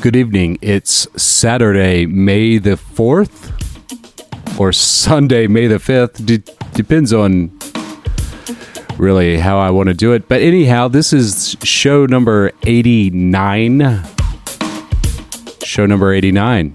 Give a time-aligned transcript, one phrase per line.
[0.00, 0.58] Good evening.
[0.62, 3.52] It's Saturday, May the 4th,
[4.58, 6.24] or Sunday, May the 5th.
[6.24, 6.42] D-
[6.72, 7.50] depends on
[8.96, 10.26] really how I want to do it.
[10.26, 14.02] But anyhow, this is show number 89.
[15.64, 16.74] Show number 89.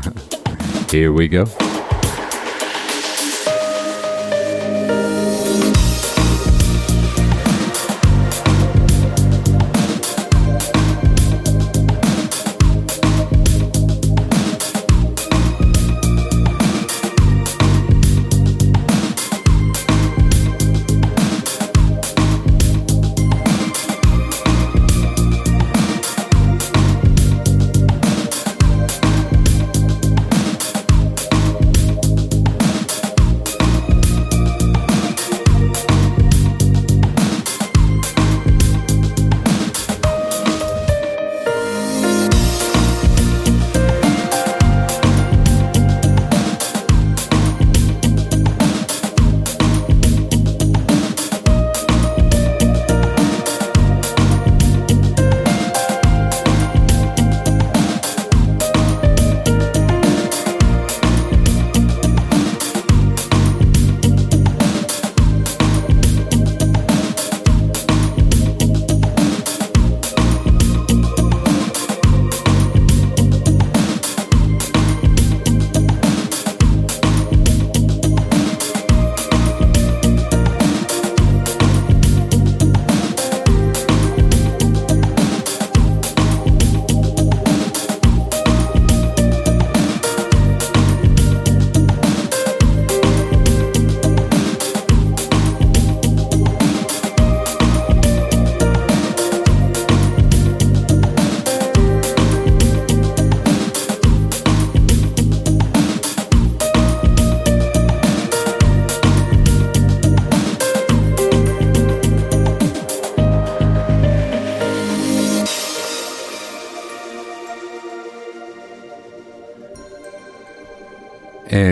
[0.90, 1.46] Here we go.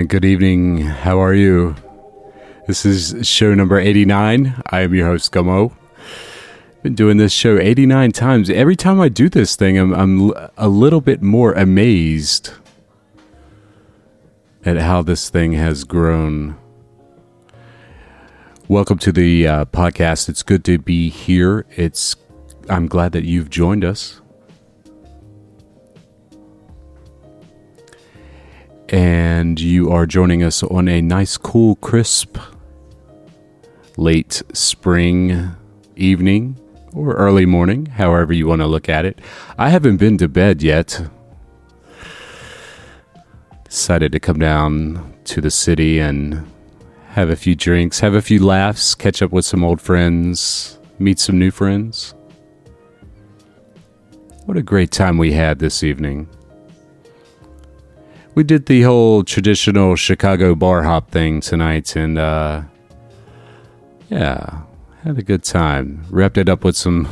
[0.00, 0.78] And good evening.
[0.78, 1.76] How are you?
[2.66, 4.62] This is show number 89.
[4.70, 5.76] I am your host, Gummo.
[6.82, 8.48] Been doing this show 89 times.
[8.48, 12.52] Every time I do this thing, I'm, I'm a little bit more amazed
[14.64, 16.56] at how this thing has grown.
[18.68, 20.30] Welcome to the uh, podcast.
[20.30, 21.66] It's good to be here.
[21.76, 22.16] It's
[22.70, 24.22] I'm glad that you've joined us.
[28.90, 32.36] And you are joining us on a nice, cool, crisp
[33.96, 35.54] late spring
[35.94, 36.58] evening
[36.92, 39.20] or early morning, however you want to look at it.
[39.56, 41.08] I haven't been to bed yet.
[43.64, 46.50] Decided to come down to the city and
[47.10, 51.20] have a few drinks, have a few laughs, catch up with some old friends, meet
[51.20, 52.14] some new friends.
[54.46, 56.28] What a great time we had this evening
[58.34, 62.62] we did the whole traditional Chicago bar hop thing tonight, and uh,
[64.08, 64.62] yeah,
[65.02, 66.04] had a good time.
[66.10, 67.08] Wrapped it up with some.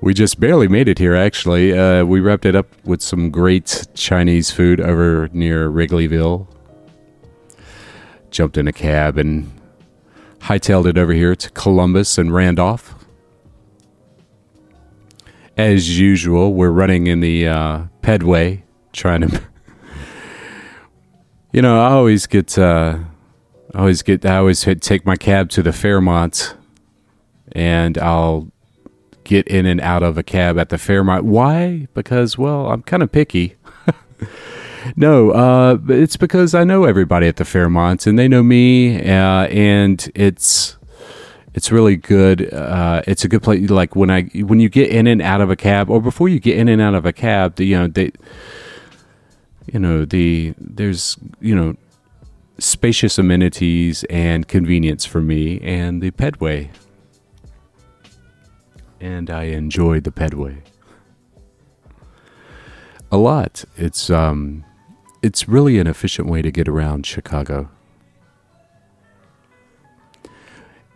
[0.00, 1.76] we just barely made it here, actually.
[1.76, 6.46] Uh, we wrapped it up with some great Chinese food over near Wrigleyville.
[8.30, 9.50] Jumped in a cab and
[10.40, 12.94] hightailed it over here to Columbus and Randolph.
[15.56, 18.62] As usual, we're running in the uh, Pedway
[18.96, 19.42] trying to.
[21.52, 22.98] you know, I always get, uh,
[23.74, 26.56] I always get, I always take my cab to the Fairmont,
[27.52, 28.50] and I'll
[29.26, 31.24] get in and out of a cab at the Fairmont.
[31.24, 31.88] Why?
[31.94, 33.56] Because well, I'm kind of picky.
[34.96, 39.46] no, uh, it's because I know everybody at the Fairmont, and they know me, uh,
[39.48, 40.76] and it's
[41.54, 42.52] it's really good.
[42.52, 43.68] Uh, it's a good place.
[43.68, 46.38] Like when I when you get in and out of a cab, or before you
[46.38, 48.12] get in and out of a cab, you know they
[49.72, 51.76] you know the there's you know
[52.58, 56.70] spacious amenities and convenience for me and the pedway.
[59.00, 60.62] And i enjoy the pedway.
[63.12, 63.64] A lot.
[63.76, 64.64] It's um
[65.22, 67.68] it's really an efficient way to get around chicago.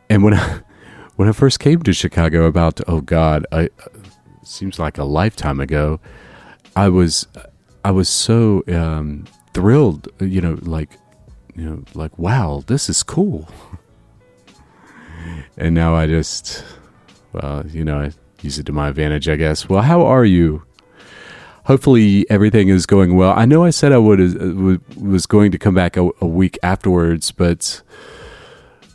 [0.09, 0.61] And when i
[1.17, 3.69] when i first came to chicago about oh god i
[4.43, 6.01] seems like a lifetime ago
[6.75, 7.27] i was
[7.85, 9.25] I was so um,
[9.55, 10.99] thrilled, you know, like,
[11.57, 13.49] you know, like, wow, this is cool.
[15.57, 16.65] and now I just,
[17.33, 18.13] well, you know, I
[18.43, 19.69] use it to my advantage, I guess.
[19.69, 20.63] Well, how are you?
[21.65, 23.33] hopefully everything is going well.
[23.37, 26.59] I know I said I would uh, was going to come back a, a week
[26.65, 27.83] afterwards, but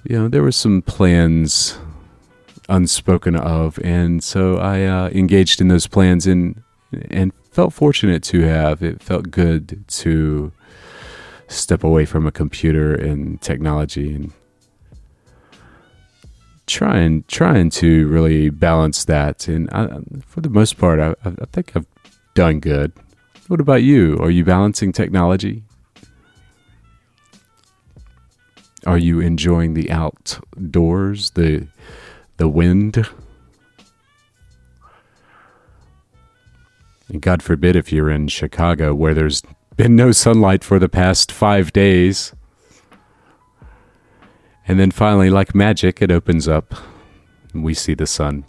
[0.03, 1.77] you know there were some plans
[2.67, 6.61] unspoken of, and so I uh, engaged in those plans and
[7.09, 8.83] and felt fortunate to have.
[8.83, 10.51] It felt good to
[11.47, 14.33] step away from a computer and technology and
[16.67, 19.47] trying trying to really balance that.
[19.47, 19.87] And I,
[20.25, 21.87] for the most part, I, I think I've
[22.33, 22.91] done good.
[23.47, 24.17] What about you?
[24.19, 25.63] Are you balancing technology?
[28.85, 31.67] Are you enjoying the outdoors, the
[32.35, 33.07] the wind?
[37.07, 39.43] And God forbid if you're in Chicago where there's
[39.77, 42.33] been no sunlight for the past five days.
[44.67, 46.73] And then finally, like magic, it opens up
[47.53, 48.45] and we see the sun.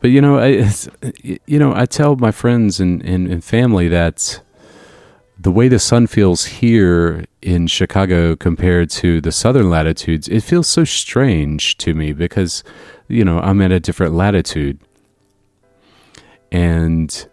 [0.00, 0.70] But you know, I,
[1.46, 4.40] you know, I tell my friends and, and, and family that
[5.38, 10.66] the way the sun feels here in Chicago compared to the southern latitudes, it feels
[10.66, 12.62] so strange to me because,
[13.08, 14.78] you know, I'm at a different latitude.
[16.52, 17.26] And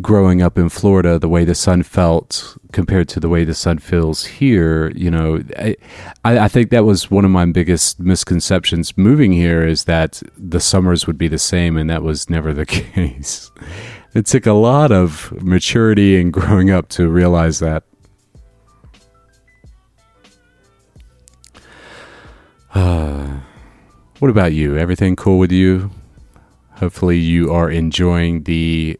[0.00, 3.78] growing up in Florida, the way the sun felt compared to the way the sun
[3.78, 5.76] feels here, you know, I,
[6.24, 11.06] I think that was one of my biggest misconceptions moving here is that the summers
[11.06, 13.50] would be the same, and that was never the case.
[14.14, 17.84] It took a lot of maturity and growing up to realize that.
[22.74, 23.40] Uh,
[24.20, 24.76] what about you?
[24.76, 25.90] Everything cool with you?
[26.82, 28.98] Hopefully, you are enjoying the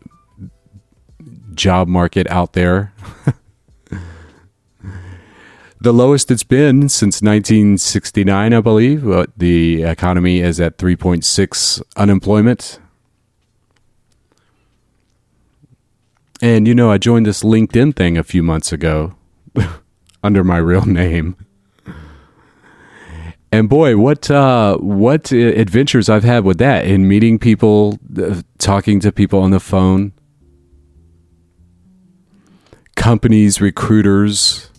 [1.52, 2.94] job market out there.
[5.80, 9.02] the lowest it's been since 1969, I believe.
[9.36, 12.78] The economy is at 3.6 unemployment.
[16.40, 19.16] And you know, I joined this LinkedIn thing a few months ago
[20.22, 21.34] under my real name.
[23.52, 28.98] And boy, what uh, what adventures I've had with that in meeting people, uh, talking
[29.00, 30.14] to people on the phone
[32.96, 34.70] companies, recruiters,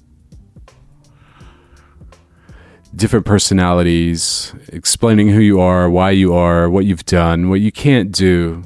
[2.96, 8.12] different personalities, explaining who you are, why you are, what you've done, what you can't
[8.12, 8.64] do.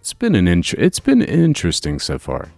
[0.00, 2.48] It's been an int- it's been interesting so far.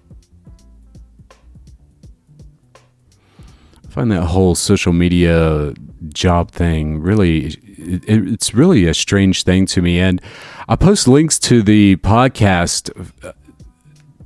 [3.90, 5.74] I find that whole social media
[6.10, 7.46] job thing really
[7.76, 10.22] it, it's really a strange thing to me and
[10.68, 12.88] I post links to the podcast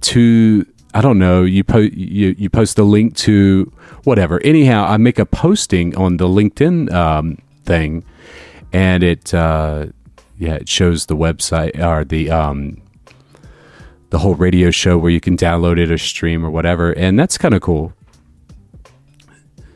[0.02, 3.72] to I don't know, you post you, you post a link to
[4.04, 4.40] whatever.
[4.44, 8.04] Anyhow, I make a posting on the LinkedIn um, thing,
[8.72, 9.86] and it uh,
[10.38, 12.80] yeah it shows the website or the um,
[14.10, 17.38] the whole radio show where you can download it or stream or whatever, and that's
[17.38, 17.92] kind of cool.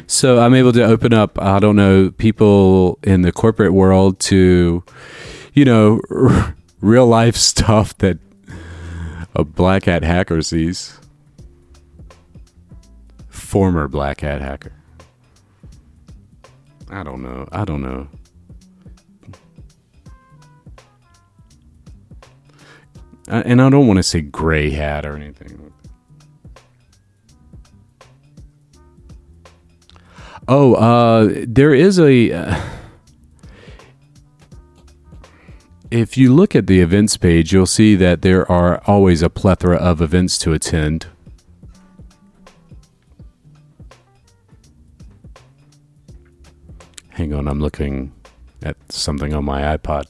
[0.09, 4.83] So I'm able to open up I don't know people in the corporate world to
[5.53, 8.19] you know r- real life stuff that
[9.35, 10.99] a black hat hacker sees.
[13.29, 14.73] Former black hat hacker.
[16.91, 17.47] I don't know.
[17.53, 18.09] I don't know.
[23.29, 25.68] And I don't want to say gray hat or anything.
[30.51, 32.33] Oh, uh, there is a.
[32.33, 32.61] Uh,
[35.91, 39.77] if you look at the events page, you'll see that there are always a plethora
[39.77, 41.07] of events to attend.
[47.11, 48.13] Hang on, I'm looking
[48.63, 50.05] at something on my iPod.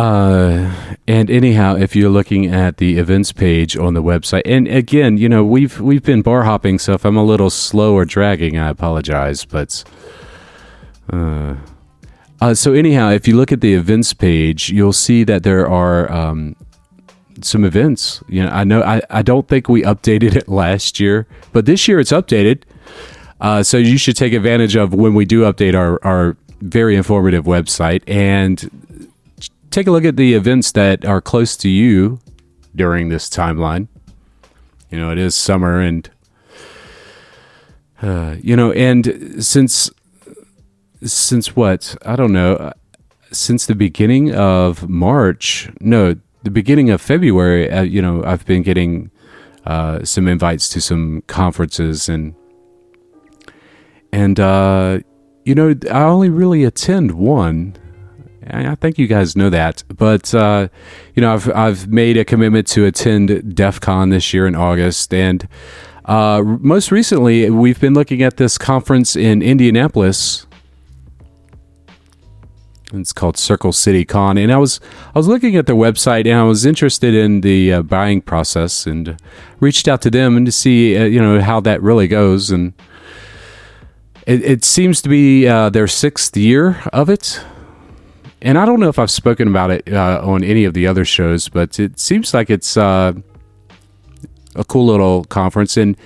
[0.00, 5.18] Uh, and anyhow, if you're looking at the events page on the website, and again,
[5.18, 8.56] you know we've we've been bar hopping, so if I'm a little slow or dragging,
[8.56, 9.44] I apologize.
[9.44, 9.84] But
[11.12, 11.56] uh,
[12.40, 16.10] uh, so anyhow, if you look at the events page, you'll see that there are
[16.10, 16.56] um,
[17.42, 18.24] some events.
[18.26, 21.86] You know, I know I, I don't think we updated it last year, but this
[21.86, 22.62] year it's updated.
[23.38, 27.44] Uh, so you should take advantage of when we do update our, our very informative
[27.44, 28.70] website and
[29.70, 32.20] take a look at the events that are close to you
[32.74, 33.88] during this timeline.
[34.90, 36.10] You know, it is summer and
[38.02, 39.90] uh, you know, and since
[41.02, 41.96] since what?
[42.04, 42.54] I don't know.
[42.54, 42.72] Uh,
[43.32, 48.62] since the beginning of March, no, the beginning of February, uh, you know, I've been
[48.62, 49.10] getting
[49.66, 52.34] uh, some invites to some conferences and
[54.12, 55.00] and uh,
[55.44, 57.76] you know I only really attend one.
[58.52, 60.68] I think you guys know that, but uh,
[61.14, 65.12] you know I've I've made a commitment to attend DEF CON this year in August,
[65.14, 65.46] and
[66.04, 70.46] uh, most recently we've been looking at this conference in Indianapolis
[72.92, 74.80] it's called Circle City Con, and I was
[75.14, 78.86] I was looking at their website and I was interested in the uh, buying process
[78.86, 79.16] and
[79.60, 82.72] reached out to them and to see uh, you know how that really goes and
[84.26, 87.42] it, it seems to be uh, their sixth year of it.
[88.42, 91.04] And I don't know if I've spoken about it uh, on any of the other
[91.04, 93.12] shows, but it seems like it's uh,
[94.54, 95.76] a cool little conference.
[95.76, 95.96] And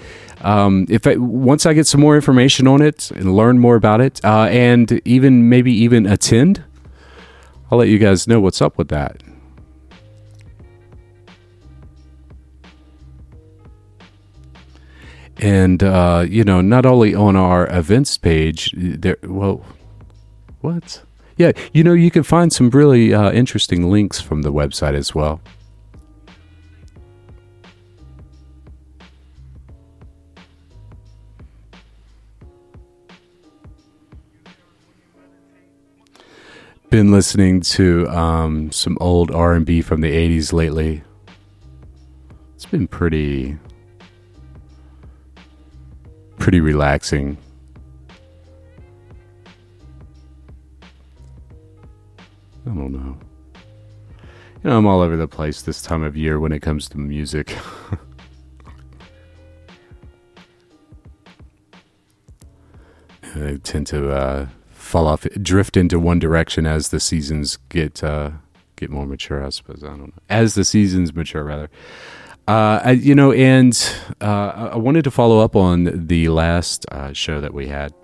[0.40, 4.00] um, if I, once I get some more information on it and learn more about
[4.00, 6.64] it, uh, and even maybe even attend,
[7.70, 9.22] I'll let you guys know what's up with that.
[15.38, 19.18] And uh, you know, not only on our events page, there.
[19.22, 19.64] Well,
[20.60, 21.02] what?
[21.36, 25.14] Yeah, you know, you can find some really uh, interesting links from the website as
[25.14, 25.40] well.
[36.94, 41.02] been listening to um, some old R and B from the '80s lately.
[42.54, 43.58] It's been pretty,
[46.38, 47.36] pretty relaxing.
[52.66, 53.18] I don't know.
[54.62, 56.98] You know, I'm all over the place this time of year when it comes to
[56.98, 57.54] music.
[63.36, 68.30] I tend to uh, fall off, drift into one direction as the seasons get uh,
[68.76, 69.44] get more mature.
[69.44, 70.12] I suppose I don't know.
[70.30, 71.68] As the seasons mature, rather.
[72.46, 73.74] Uh, I, you know, and
[74.20, 77.94] uh, I wanted to follow up on the last uh, show that we had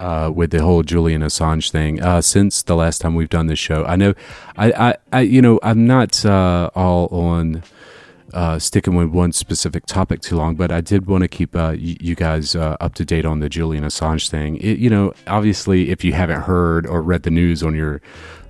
[0.00, 2.02] uh, with the whole Julian Assange thing.
[2.02, 4.14] Uh, since the last time we've done this show, I know,
[4.56, 7.62] I, I, I you know, I'm not uh, all on
[8.32, 11.72] uh, sticking with one specific topic too long, but I did want to keep uh,
[11.72, 14.56] y- you guys uh, up to date on the Julian Assange thing.
[14.56, 18.00] It, you know, obviously, if you haven't heard or read the news on your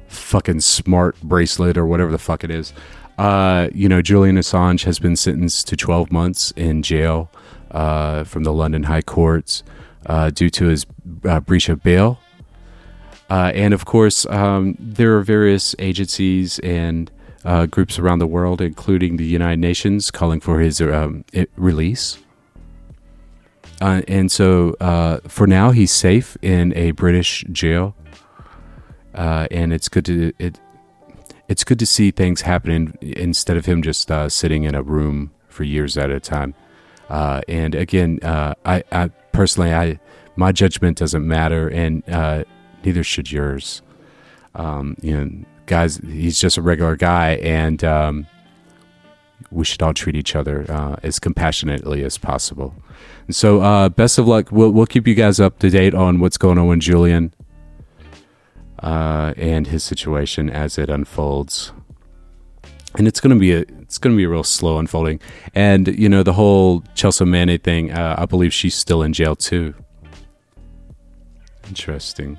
[0.09, 2.73] fucking smart bracelet or whatever the fuck it is,
[3.19, 7.31] you know, Julian Assange has been sentenced to 12 months in jail
[7.71, 9.63] from the London High Courts
[10.07, 12.19] uh, due to his breach of bail.
[13.29, 17.11] and of course, um, there are various agencies and
[17.47, 21.25] uh, groups around the world, including the United Nations, calling for his um,
[21.57, 22.19] release.
[23.81, 27.95] Uh, and so, uh, for now, he's safe in a British jail,
[29.15, 30.59] uh, and it's good to it.
[31.49, 35.31] It's good to see things happening instead of him just uh, sitting in a room
[35.49, 36.55] for years at a time.
[37.09, 40.01] Uh, and again, I, I, personally, I
[40.35, 42.03] my judgment doesn't matter, and
[42.85, 43.83] neither should yours.
[44.55, 45.31] Um, you know,
[45.67, 48.27] guys, he's just a regular guy, and um,
[49.51, 52.75] we should all treat each other uh, as compassionately as possible.
[53.27, 54.51] And so, uh, best of luck.
[54.51, 57.35] We'll we'll keep you guys up to date on what's going on with Julian
[58.83, 61.73] uh, and his situation as it unfolds.
[62.97, 65.21] And it's gonna be a it's gonna be a real slow unfolding.
[65.55, 67.93] And you know the whole Chelsea Manning thing.
[67.93, 69.75] Uh, I believe she's still in jail too.
[71.69, 72.39] Interesting.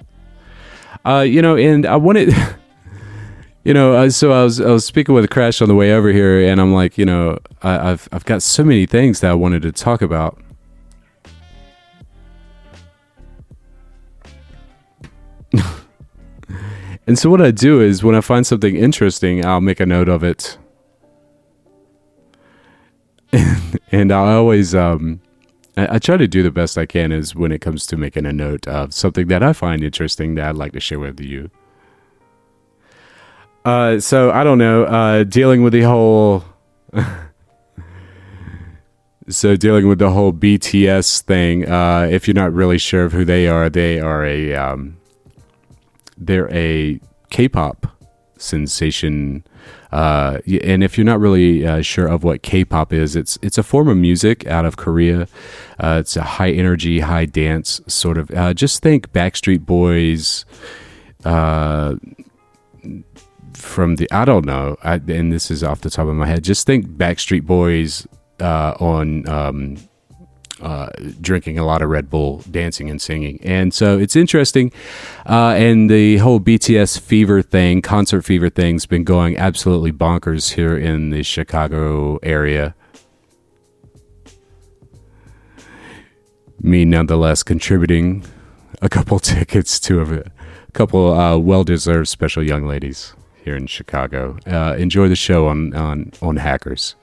[1.05, 2.33] Uh, you know, and I wanted.
[3.63, 6.09] you know, uh, so I was I was speaking with Crash on the way over
[6.09, 9.33] here, and I'm like, you know, I, I've I've got so many things that I
[9.33, 10.37] wanted to talk about.
[17.07, 20.09] and so what I do is when I find something interesting, I'll make a note
[20.09, 20.57] of it.
[23.91, 25.21] and I always um
[25.75, 28.25] I, I, try to do the best I can is when it comes to making
[28.25, 31.51] a note of something that I find interesting that I'd like to share with you.
[33.63, 34.85] Uh, so I don't know.
[34.85, 36.45] Uh, dealing with the whole.
[39.29, 41.69] so dealing with the whole BTS thing.
[41.69, 44.97] Uh, if you're not really sure of who they are, they are a um,
[46.17, 47.96] they're a K-pop
[48.41, 49.43] sensation.
[49.91, 53.63] Uh, and if you're not really uh, sure of what K-pop is, it's it's a
[53.63, 55.27] form of music out of Korea.
[55.79, 58.29] Uh, it's a high energy, high dance sort of.
[58.31, 60.45] Uh, just think Backstreet Boys,
[61.23, 61.95] uh,
[63.53, 66.43] from the I don't know, I, and this is off the top of my head.
[66.43, 68.07] Just think Backstreet Boys
[68.39, 69.77] uh, on um,
[70.61, 70.89] uh,
[71.21, 73.39] drinking a lot of Red Bull, dancing and singing.
[73.43, 74.71] And so it's interesting.
[75.25, 80.77] Uh, and the whole BTS fever thing, concert fever thing's been going absolutely bonkers here
[80.77, 82.75] in the Chicago area.
[86.59, 88.25] Me, nonetheless, contributing
[88.81, 93.13] a couple tickets to a, a couple uh, well deserved special young ladies
[93.47, 94.37] here in Chicago.
[94.45, 96.96] Uh, enjoy the show on, on, on Hackers.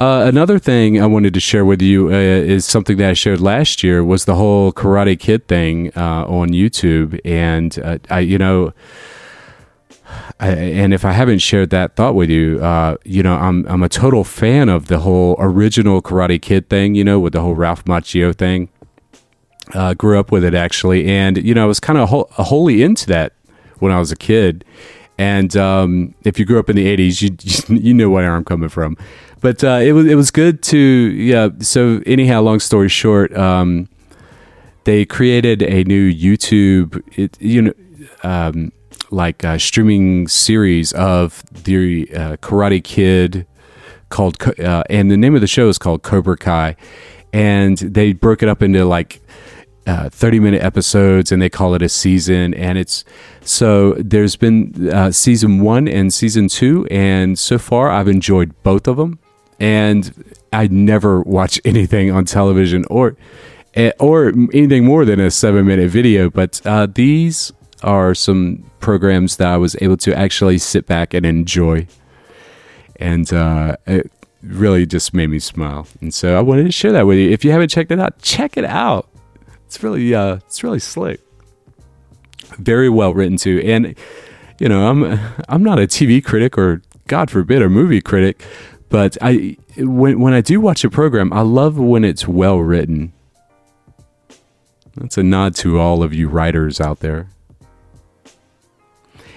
[0.00, 3.40] Uh, another thing I wanted to share with you uh, is something that I shared
[3.40, 8.36] last year was the whole Karate Kid thing uh, on YouTube, and uh, I, you
[8.36, 8.72] know,
[10.40, 13.82] I, and if I haven't shared that thought with you, uh, you know, I'm I'm
[13.84, 17.54] a total fan of the whole original Karate Kid thing, you know, with the whole
[17.54, 18.68] Ralph Macchio thing.
[19.72, 22.82] Uh, grew up with it actually, and you know, I was kind of ho- wholly
[22.82, 23.32] into that
[23.78, 24.64] when I was a kid.
[25.16, 27.22] And um, if you grew up in the '80s,
[27.68, 28.96] you you know where I'm coming from
[29.44, 31.50] but uh, it was it was good to yeah.
[31.60, 33.90] So anyhow, long story short, um,
[34.84, 37.72] they created a new YouTube, it, you know,
[38.22, 38.72] um,
[39.10, 43.46] like a streaming series of the uh, Karate Kid
[44.08, 46.74] called, uh, and the name of the show is called Cobra Kai,
[47.34, 49.20] and they broke it up into like
[49.86, 53.04] uh, 30 minute episodes and they call it a season and it's
[53.42, 58.88] so there's been uh, season one and season two and so far i've enjoyed both
[58.88, 59.18] of them
[59.60, 63.16] and I never watch anything on television or
[63.74, 66.30] eh, or anything more than a seven minute video.
[66.30, 71.24] But uh, these are some programs that I was able to actually sit back and
[71.26, 71.86] enjoy,
[72.96, 74.10] and uh, it
[74.42, 75.86] really just made me smile.
[76.00, 77.30] And so I wanted to share that with you.
[77.30, 79.08] If you haven't checked it out, check it out.
[79.66, 81.20] It's really uh, it's really slick,
[82.58, 83.96] very well written too, and
[84.58, 85.18] you know I'm
[85.48, 88.44] I'm not a TV critic or God forbid a movie critic,
[88.88, 93.12] but I when when I do watch a program, I love when it's well written.
[94.96, 97.28] That's a nod to all of you writers out there.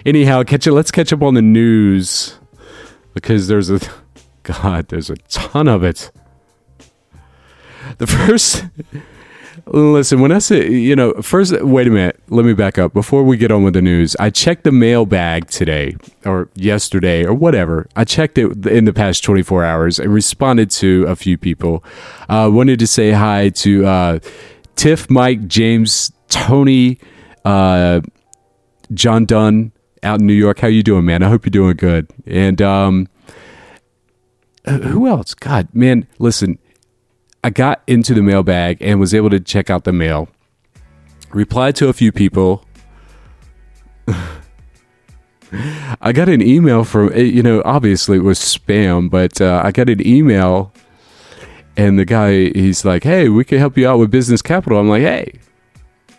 [0.05, 0.71] Anyhow, catch it.
[0.71, 2.37] Let's catch up on the news
[3.13, 3.79] because there's a
[4.43, 6.11] God, there's a ton of it.
[7.97, 8.65] The first
[9.65, 12.19] Listen, when I say, you know, first, wait a minute.
[12.29, 12.93] Let me back up.
[12.93, 17.33] Before we get on with the news, I checked the mailbag today or yesterday or
[17.33, 17.87] whatever.
[17.95, 21.83] I checked it in the past 24 hours and responded to a few people.
[22.29, 24.19] Uh, wanted to say hi to uh,
[24.75, 26.99] Tiff, Mike, James, Tony,
[27.45, 28.01] uh,
[28.93, 29.71] John Dunn
[30.03, 30.59] out in New York.
[30.59, 31.23] How you doing, man?
[31.23, 32.07] I hope you're doing good.
[32.25, 33.07] And um,
[34.65, 35.33] who else?
[35.33, 36.59] God, man, listen
[37.47, 40.27] I got into the mailbag and was able to check out the mail.
[41.29, 42.65] Replied to a few people.
[46.01, 49.71] I got an email from, eh, you know, obviously it was spam, but uh, I
[49.71, 50.73] got an email
[51.77, 54.77] and the guy, he's like, hey, we can help you out with business capital.
[54.77, 55.39] I'm like, hey,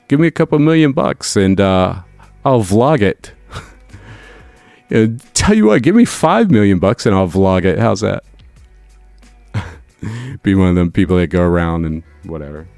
[0.09, 2.01] give me a couple million bucks and uh,
[2.43, 3.33] I'll vlog it.
[4.89, 7.79] you know, tell you what, give me five million bucks and I'll vlog it.
[7.79, 8.25] How's that?
[10.43, 12.69] be one of them people that go around and whatever.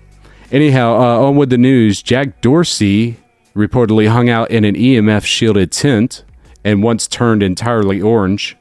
[0.53, 2.03] Anyhow, uh, on with the news.
[2.03, 3.17] Jack Dorsey
[3.55, 6.25] reportedly hung out in an EMF shielded tent
[6.65, 8.57] and once turned entirely orange.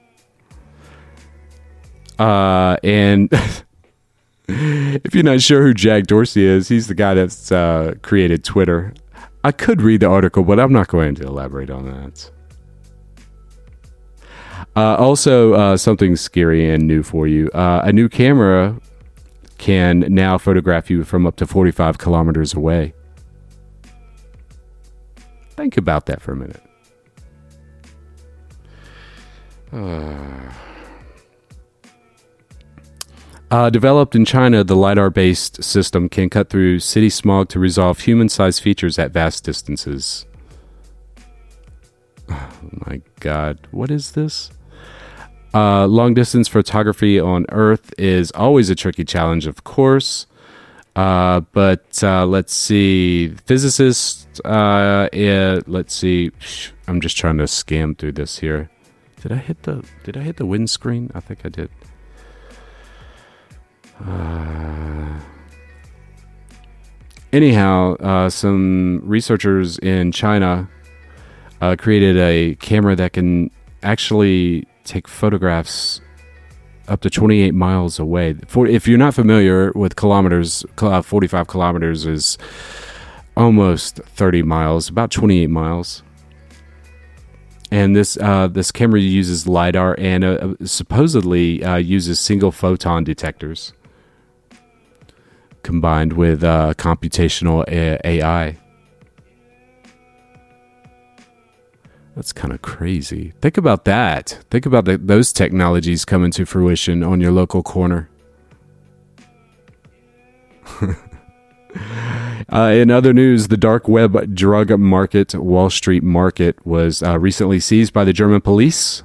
[2.18, 3.30] Uh, and
[4.48, 8.94] if you're not sure who Jack Dorsey is, he's the guy that's uh, created Twitter.
[9.44, 12.30] I could read the article, but I'm not going to elaborate on that.
[14.76, 17.50] Uh, also, uh, something scary and new for you.
[17.52, 18.80] Uh, a new camera
[19.58, 22.94] can now photograph you from up to 45 kilometers away.
[25.52, 26.64] Think about that for a minute.
[33.52, 38.00] Uh, developed in China, the LiDAR based system can cut through city smog to resolve
[38.00, 40.26] human sized features at vast distances.
[42.72, 44.52] My god, what is this?
[45.54, 50.28] Uh, long distance photography on Earth is always a tricky challenge, of course.
[50.96, 54.40] Uh, but uh, let's see, physicists.
[54.42, 56.32] Uh, yeah, let's see.
[56.88, 58.70] I'm just trying to scan through this here.
[59.22, 59.84] Did I hit the?
[60.04, 61.12] Did I hit the windscreen?
[61.14, 61.70] I think I did.
[64.06, 65.20] Uh,
[67.34, 70.70] anyhow, uh, some researchers in China
[71.62, 73.52] uh, created a camera that can
[73.84, 76.02] actually take photographs
[76.88, 78.36] up to 28 miles away.
[78.48, 82.38] For, if you're not familiar with kilometers, uh, 45 kilometers is
[83.38, 86.04] almost 30 miles, about 28 miles.
[87.72, 93.74] and this uh, this camera uses lidar and uh, supposedly uh, uses single photon detectors
[95.62, 98.58] combined with uh, computational AI.
[102.20, 103.32] That's kind of crazy.
[103.40, 104.44] Think about that.
[104.52, 108.10] Think about the, those technologies coming to fruition on your local corner.
[112.52, 117.60] Uh, in other news, the dark web drug market, Wall Street market, was uh, recently
[117.60, 119.04] seized by the German police.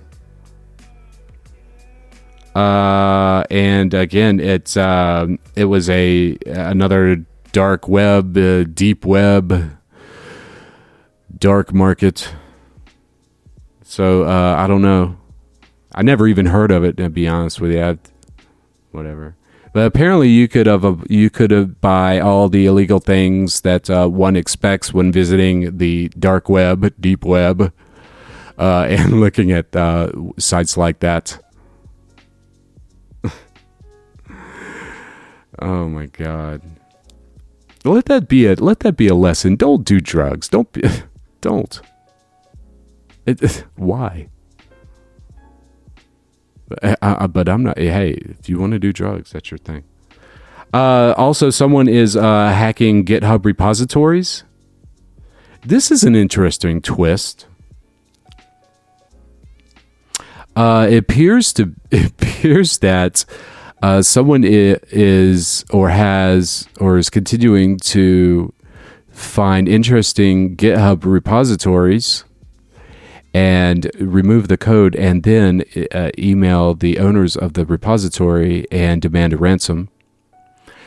[2.54, 7.16] Uh, and again, it's uh, it was a another
[7.52, 9.76] dark web, uh, deep web,
[11.38, 12.32] dark market.
[13.94, 15.16] So uh, I don't know.
[15.94, 16.96] I never even heard of it.
[16.96, 17.96] To be honest with you, I,
[18.90, 19.36] whatever.
[19.72, 24.08] But apparently, you could have you could have buy all the illegal things that uh,
[24.08, 27.72] one expects when visiting the dark web, deep web,
[28.58, 31.38] uh, and looking at uh, sites like that.
[35.60, 36.62] oh my god!
[37.84, 39.54] Let that be a let that be a lesson.
[39.54, 40.48] Don't do drugs.
[40.48, 40.82] Don't be,
[41.40, 41.80] don't.
[43.26, 44.28] It, why?
[46.82, 47.78] Uh, uh, but I'm not.
[47.78, 49.84] Hey, if you want to do drugs, that's your thing.
[50.72, 54.44] Uh, also, someone is uh, hacking GitHub repositories.
[55.62, 57.46] This is an interesting twist.
[60.56, 63.24] Uh, it appears to it appears that
[63.82, 68.52] uh, someone is or has or is continuing to
[69.10, 72.24] find interesting GitHub repositories
[73.34, 79.32] and remove the code and then uh, email the owners of the repository and demand
[79.32, 79.88] a ransom.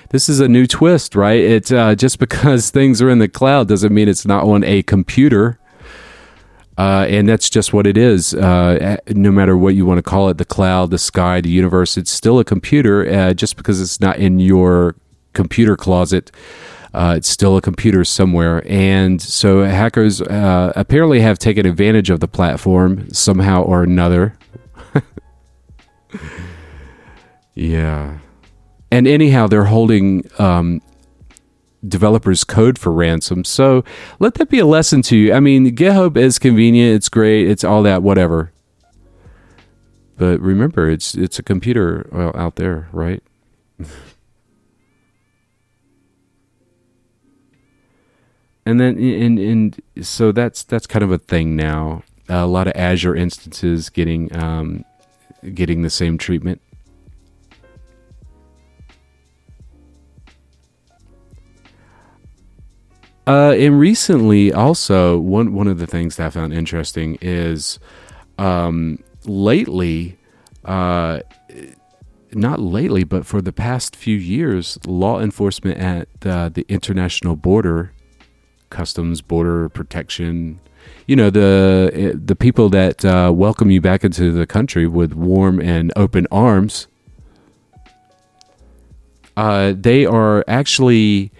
[0.09, 1.41] This is a new twist, right?
[1.41, 4.81] It uh, just because things are in the cloud doesn't mean it's not on a
[4.83, 5.59] computer.
[6.77, 8.35] Uh, and that's just what it is.
[8.35, 11.97] Uh, no matter what you want to call it the cloud, the sky, the universe
[11.97, 13.09] it's still a computer.
[13.11, 14.95] Uh, just because it's not in your
[15.33, 16.31] computer closet
[16.97, 18.63] uh, it's still a computer somewhere.
[18.65, 24.35] And so hackers uh, apparently have taken advantage of the platform somehow or another.
[27.53, 28.17] yeah.
[28.89, 30.81] And anyhow, they're holding um,
[31.87, 33.43] developers' code for ransom.
[33.43, 33.83] So
[34.19, 35.33] let that be a lesson to you.
[35.33, 38.51] I mean, GitHub is convenient, it's great, it's all that, whatever.
[40.17, 43.21] But remember, it's it's a computer out there, right?
[48.67, 52.03] and then and and so that's that's kind of a thing now.
[52.27, 54.83] a lot of Azure instances getting um,
[55.53, 56.61] getting the same treatment.
[63.25, 67.79] Uh, and recently, also one one of the things that I found interesting is,
[68.37, 70.17] um, lately,
[70.65, 71.21] uh,
[72.33, 77.93] not lately, but for the past few years, law enforcement at uh, the international border
[78.69, 80.59] customs, border protection.
[81.05, 85.59] You know the the people that uh, welcome you back into the country with warm
[85.59, 86.87] and open arms.
[89.35, 91.31] Uh, they are actually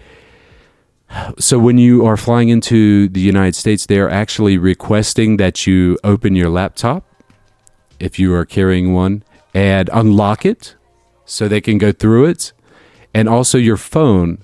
[1.38, 5.98] so when you are flying into the United States, they are actually requesting that you
[6.04, 7.04] open your laptop
[7.98, 9.22] if you are carrying one
[9.54, 10.76] and unlock it
[11.24, 12.52] so they can go through it,
[13.12, 14.38] and also your phone.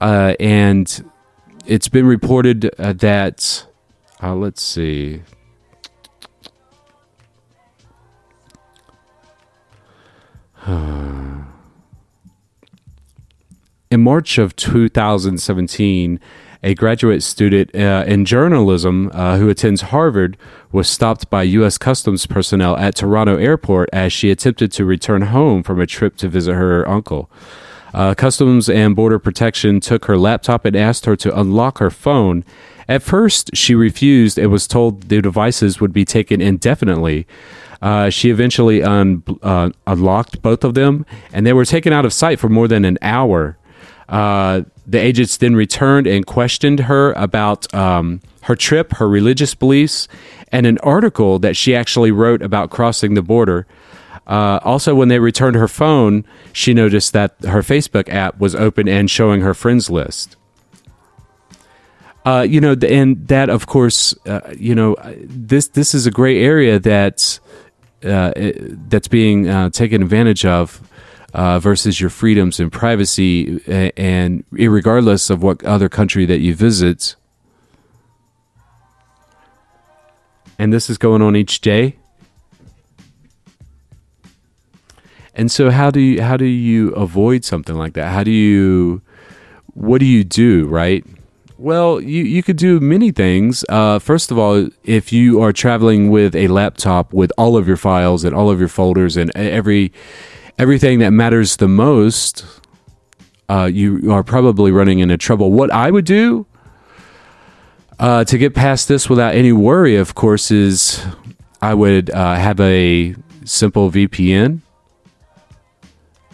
[0.00, 1.04] Uh, and
[1.66, 3.66] it's been reported uh, that
[4.22, 5.22] uh, let's see.
[13.90, 16.20] In March of 2017,
[16.62, 20.36] a graduate student uh, in journalism uh, who attends Harvard
[20.70, 21.76] was stopped by U.S.
[21.76, 26.28] Customs personnel at Toronto Airport as she attempted to return home from a trip to
[26.28, 27.28] visit her uncle.
[27.94, 32.44] Uh, Customs and Border Protection took her laptop and asked her to unlock her phone.
[32.88, 37.26] At first, she refused and was told the devices would be taken indefinitely.
[37.80, 42.12] Uh, she eventually un- uh, unlocked both of them, and they were taken out of
[42.12, 43.56] sight for more than an hour.
[44.08, 50.08] Uh, the agents then returned and questioned her about um, her trip, her religious beliefs,
[50.50, 53.66] and an article that she actually wrote about crossing the border.
[54.26, 58.88] Uh, also, when they returned her phone, she noticed that her Facebook app was open
[58.88, 60.36] and showing her friends list.
[62.24, 66.40] Uh, you know, and that, of course, uh, you know, this this is a gray
[66.42, 67.40] area that
[68.04, 70.80] uh, that's being uh, taken advantage of
[71.34, 73.60] uh, versus your freedoms and privacy,
[73.96, 77.16] and regardless of what other country that you visit.
[80.62, 81.96] and this is going on each day.
[85.34, 88.12] And so how do you how do you avoid something like that?
[88.12, 89.02] How do you
[89.74, 91.04] what do you do, right?
[91.56, 93.64] Well, you, you could do many things.
[93.68, 97.76] Uh, first of all, if you are traveling with a laptop with all of your
[97.76, 99.92] files and all of your folders and every
[100.58, 102.44] everything that matters the most,
[103.48, 105.52] uh, you are probably running into trouble.
[105.52, 106.46] What I would do
[107.98, 111.04] uh, to get past this without any worry, of course, is
[111.62, 113.14] I would uh, have a
[113.44, 114.60] simple VPN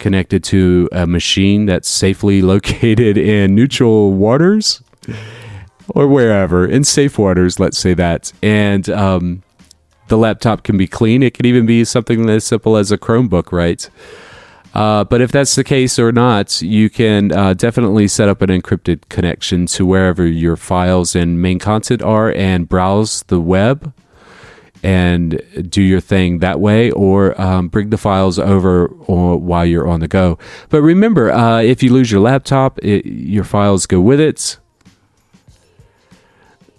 [0.09, 4.83] connected to a machine that's safely located in neutral waters
[5.91, 8.33] or wherever in safe waters, let's say that.
[8.43, 9.43] And um,
[10.09, 11.23] the laptop can be clean.
[11.23, 13.87] It can even be something as simple as a Chromebook, right?
[14.73, 18.49] Uh, but if that's the case or not, you can uh, definitely set up an
[18.49, 23.93] encrypted connection to wherever your files and main content are and browse the web
[24.83, 30.01] and do your thing that way or um, bring the files over while you're on
[30.01, 30.39] the go.
[30.69, 34.59] But remember, uh, if you lose your laptop, it, your files go with it.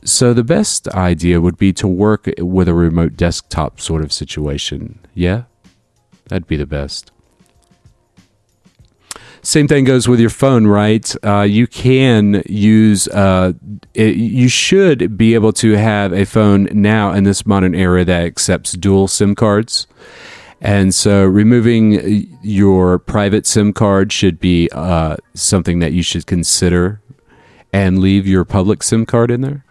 [0.04, 5.00] So the best idea would be to work with a remote desktop sort of situation.
[5.14, 5.44] Yeah?
[6.30, 7.12] That'd be the best.
[9.42, 11.16] Same thing goes with your phone, right?
[11.24, 13.54] Uh, you can use, uh,
[13.94, 18.26] it, you should be able to have a phone now in this modern era that
[18.26, 19.88] accepts dual SIM cards.
[20.62, 27.02] And so removing your private SIM card should be uh, something that you should consider
[27.72, 29.64] and leave your public SIM card in there.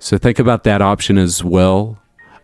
[0.00, 1.98] So think about that option as well.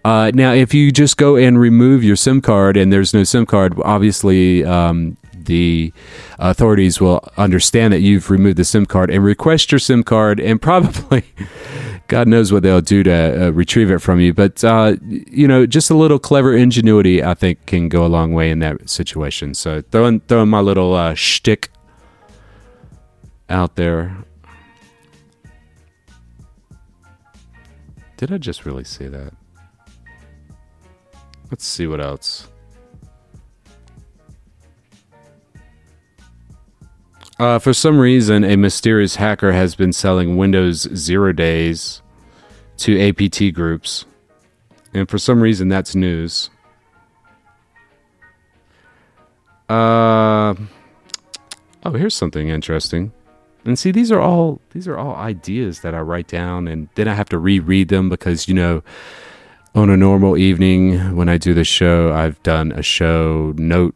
[0.04, 3.44] Uh, now, if you just go and remove your SIM card and there's no SIM
[3.44, 5.16] card, obviously um,
[5.50, 5.92] the
[6.38, 10.62] authorities will understand that you've removed the SIM card and request your SIM card, and
[10.62, 11.24] probably,
[12.06, 14.32] God knows what they'll do to uh, retrieve it from you.
[14.32, 18.32] But, uh, you know, just a little clever ingenuity, I think, can go a long
[18.32, 19.54] way in that situation.
[19.54, 21.70] So throwing, throwing my little uh, shtick
[23.48, 24.16] out there.
[28.18, 29.32] Did I just really say that?
[31.50, 32.49] Let's see what else.
[37.40, 42.02] Uh, for some reason, a mysterious hacker has been selling Windows Zero Days
[42.76, 44.04] to APT groups.
[44.92, 46.50] And for some reason, that's news.
[49.70, 50.54] Uh,
[51.82, 53.10] oh, here's something interesting.
[53.64, 57.08] And see, these are all these are all ideas that I write down, and then
[57.08, 58.82] I have to reread them because you know,
[59.74, 63.94] on a normal evening when I do the show, I've done a show note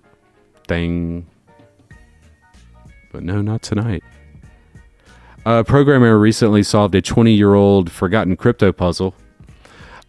[0.67, 1.27] thing
[3.15, 4.03] but no, not tonight.
[5.47, 9.15] A programmer recently solved a 20 year old forgotten crypto puzzle.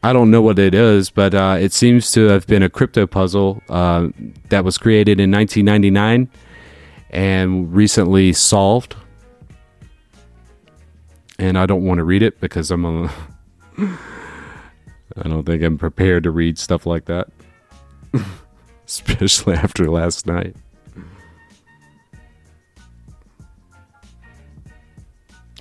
[0.01, 3.05] I don't know what it is, but uh, it seems to have been a crypto
[3.05, 4.09] puzzle uh,
[4.49, 6.29] that was created in 1999
[7.11, 8.95] and recently solved.
[11.37, 13.11] And I don't want to read it because I'm a.
[13.77, 17.27] I don't think I'm prepared to read stuff like that,
[18.87, 20.55] especially after last night.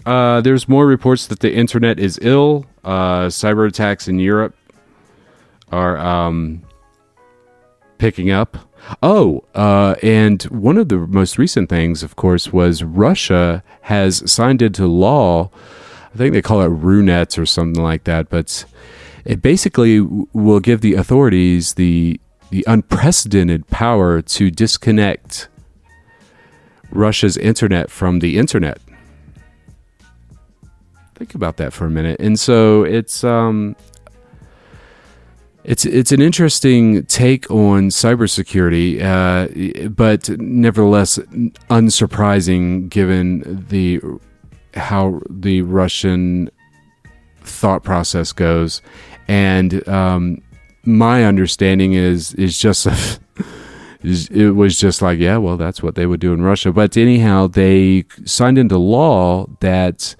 [0.06, 2.66] Uh, there's more reports that the internet is ill.
[2.84, 4.54] Uh, cyber attacks in Europe
[5.72, 6.62] are um,
[7.98, 8.58] picking up.
[9.02, 14.60] Oh, uh, and one of the most recent things, of course, was Russia has signed
[14.60, 15.50] into law.
[16.12, 18.66] I think they call it RUNET or something like that, but
[19.24, 25.48] it basically will give the authorities the the unprecedented power to disconnect
[26.92, 28.78] Russia's internet from the internet.
[31.14, 32.20] Think about that for a minute.
[32.20, 33.76] And so it's um,
[35.64, 41.18] it's it's an interesting take on cybersecurity, uh, but nevertheless
[41.70, 44.00] unsurprising given the
[44.74, 46.50] how the Russian
[47.42, 48.82] thought process goes.
[49.26, 50.42] And um,
[50.84, 53.18] my understanding is is just a,
[54.02, 56.72] it was just like yeah, well that's what they would do in Russia.
[56.72, 60.14] But anyhow, they signed into law that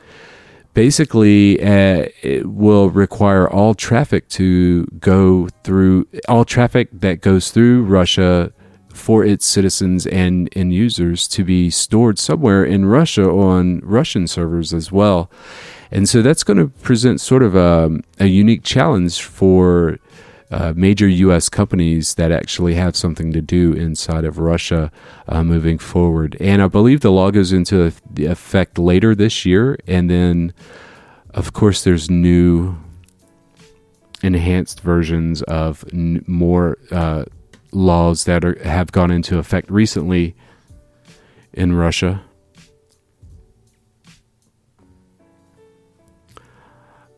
[0.75, 7.85] basically uh, it will require all traffic to go through all traffic that goes through
[7.85, 8.53] Russia
[8.93, 14.73] for its citizens and end users to be stored somewhere in Russia on Russian servers
[14.73, 15.31] as well.
[15.91, 19.99] And so that's going to present sort of a, a unique challenge for
[20.51, 21.49] uh, major U.S.
[21.49, 24.91] companies that actually have something to do inside of Russia
[25.29, 26.37] uh, moving forward.
[26.41, 29.79] And I believe the law goes into effect later this year.
[29.87, 30.53] And then,
[31.31, 32.77] of course, there's new
[34.23, 37.25] enhanced versions of n- more uh,
[37.73, 40.35] laws that are, have gone into effect recently
[41.53, 42.23] in Russia.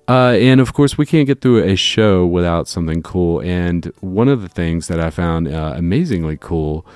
[0.09, 3.41] Uh, and of course, we can't get through a show without something cool.
[3.41, 6.87] And one of the things that I found uh, amazingly cool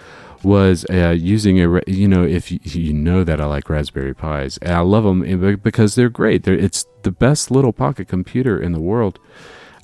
[0.42, 4.56] was uh, using a you know if you, you, know that I like Raspberry Pis
[4.58, 6.44] and I love them eh, because they're great.
[6.44, 9.18] They're, it's the best little pocket computer in the world,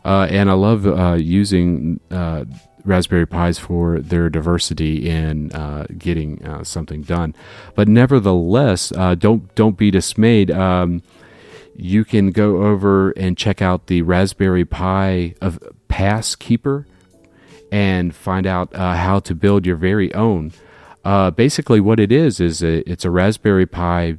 [0.05, 2.45] uh, and I love uh, using uh,
[2.85, 7.35] Raspberry Pis for their diversity in uh, getting uh, something done.
[7.75, 10.51] But nevertheless, don't don't be dismayed.
[10.51, 11.03] Um,
[11.79, 15.59] you can go over and check out the Raspberry Pi of
[15.89, 16.87] Passkeeper
[17.71, 20.53] and find out uh, how to build your very own.
[21.05, 24.17] Uh, basically, what it is is a, it's a Raspberry Pi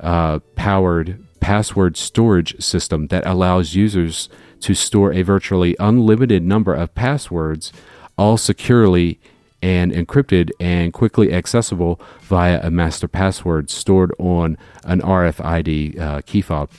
[0.00, 4.28] uh, powered password storage system that allows users
[4.60, 7.72] to store a virtually unlimited number of passwords,
[8.16, 9.18] all securely
[9.60, 16.40] and encrypted and quickly accessible via a master password stored on an RFID uh, key
[16.40, 16.70] fob.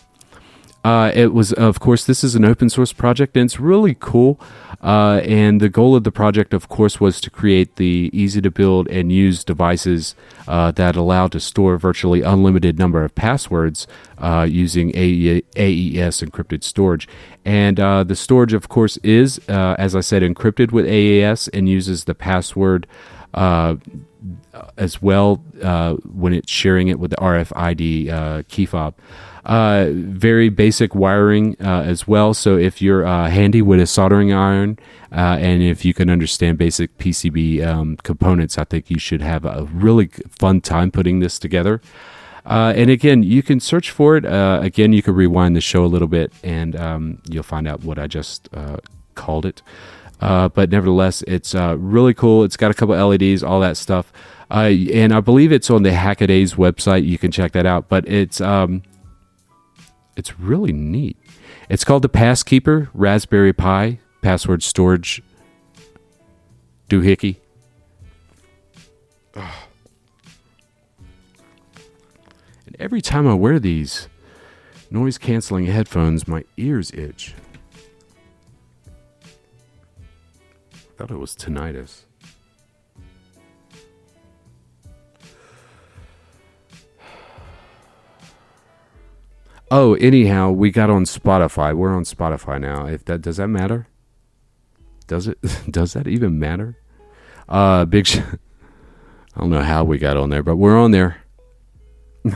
[0.84, 4.40] Uh, it was, of course, this is an open source project and it's really cool.
[4.82, 8.52] Uh, and the goal of the project, of course, was to create the easy to
[8.52, 10.14] build and use devices
[10.46, 17.08] uh, that allow to store virtually unlimited number of passwords uh, using AES encrypted storage.
[17.46, 21.70] And uh, the storage, of course, is, uh, as I said, encrypted with AES and
[21.70, 22.86] uses the password
[23.34, 25.36] as well
[26.04, 28.96] when it's sharing it with the RFID key fob.
[29.46, 32.34] Uh, very basic wiring uh, as well.
[32.34, 34.80] So if you're uh, handy with a soldering iron
[35.12, 39.44] uh, and if you can understand basic PCB um, components, I think you should have
[39.44, 40.08] a really
[40.40, 41.82] fun time putting this together.
[42.46, 44.24] Uh, and again, you can search for it.
[44.26, 48.00] again, you can rewind the show a little bit and um, you'll find out what
[48.00, 48.48] I just
[49.16, 49.62] called it.
[50.20, 52.46] but nevertheless, it's really cool.
[52.46, 54.14] It's got a couple LEDs, all that stuff.
[54.50, 57.06] and I believe it's on the Hackaday's website.
[57.06, 57.90] You can check that out.
[57.90, 58.84] But it's um,
[60.16, 61.18] it's really neat.
[61.70, 65.22] It's called the Passkeeper Raspberry Pi Password Storage
[66.90, 67.38] Doohickey.
[72.66, 74.08] And every time I wear these
[74.90, 77.36] noise canceling headphones, my ears itch.
[80.74, 82.03] I thought it was tinnitus.
[89.76, 91.76] Oh, anyhow, we got on Spotify.
[91.76, 92.86] We're on Spotify now.
[92.86, 93.88] If that does that matter?
[95.08, 95.40] Does it?
[95.72, 96.78] does that even matter?
[97.50, 98.06] Uh, big.
[98.06, 98.20] Sh-
[99.36, 101.24] I don't know how we got on there, but we're on there.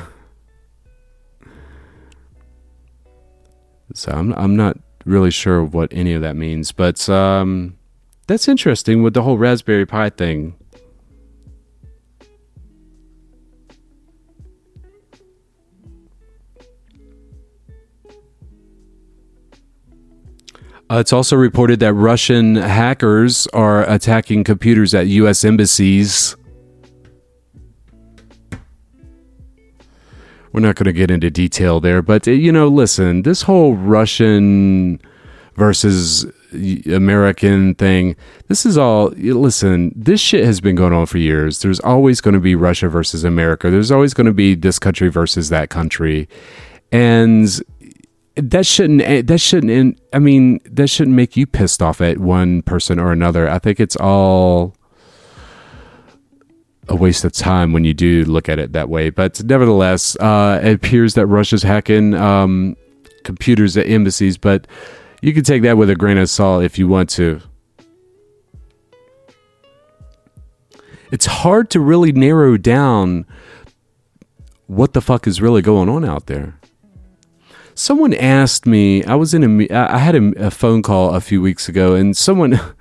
[3.93, 7.78] so I'm I'm not really sure what any of that means, but um,
[8.26, 10.56] that's interesting with the whole Raspberry Pi thing.
[20.89, 25.43] Uh, it's also reported that Russian hackers are attacking computers at U.S.
[25.43, 26.36] embassies.
[30.54, 33.76] We're not going to get into detail there, but uh, you know, listen, this whole
[33.76, 35.02] Russian
[35.56, 38.15] versus American thing,
[38.47, 41.62] this is all, listen, this shit has been going on for years.
[41.62, 45.10] There's always going to be Russia versus America, there's always going to be this country
[45.10, 46.30] versus that country.
[46.93, 47.62] And
[48.38, 52.62] that shouldn't eh, that shouldn't i mean that shouldn't make you pissed off at one
[52.62, 53.50] person or another.
[53.50, 54.76] I think it's all
[56.88, 59.10] a waste of time when you do look at it that way.
[59.10, 62.76] But nevertheless uh, it appears that russia's hacking um,
[63.23, 64.67] computers at embassies but
[65.21, 67.41] you can take that with a grain of salt if you want to.
[71.12, 73.26] It's hard to really narrow down
[74.67, 76.56] what the fuck is really going on out there
[77.77, 79.03] someone asked me.
[79.03, 79.73] I was in a.
[79.73, 82.59] I had a, a phone call a few weeks ago, and someone.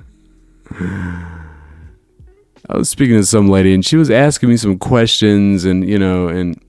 [2.68, 5.98] I was speaking to some lady, and she was asking me some questions, and you
[5.98, 6.60] know, and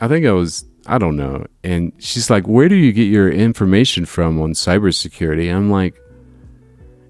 [0.00, 0.64] I think I was.
[0.88, 1.46] I don't know.
[1.64, 5.98] And she's like, "Where do you get your information from on cybersecurity?" I'm like,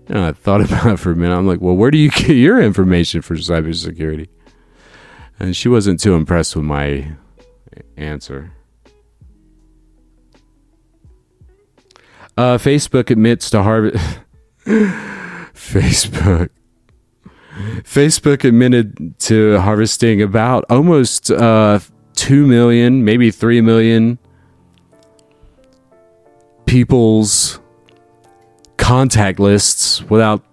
[0.09, 1.37] know, I thought about it for a minute.
[1.37, 4.29] I'm like, "Well, where do you get your information for cybersecurity?"
[5.39, 7.13] And she wasn't too impressed with my
[7.97, 8.53] answer.
[12.37, 13.95] Uh, Facebook admits to Harvard.
[15.55, 16.51] Facebook.
[17.83, 21.79] Facebook admitted to harvesting about almost uh,
[22.15, 24.19] 2 million, maybe 3 million
[26.67, 27.61] people's
[28.77, 30.45] contact lists without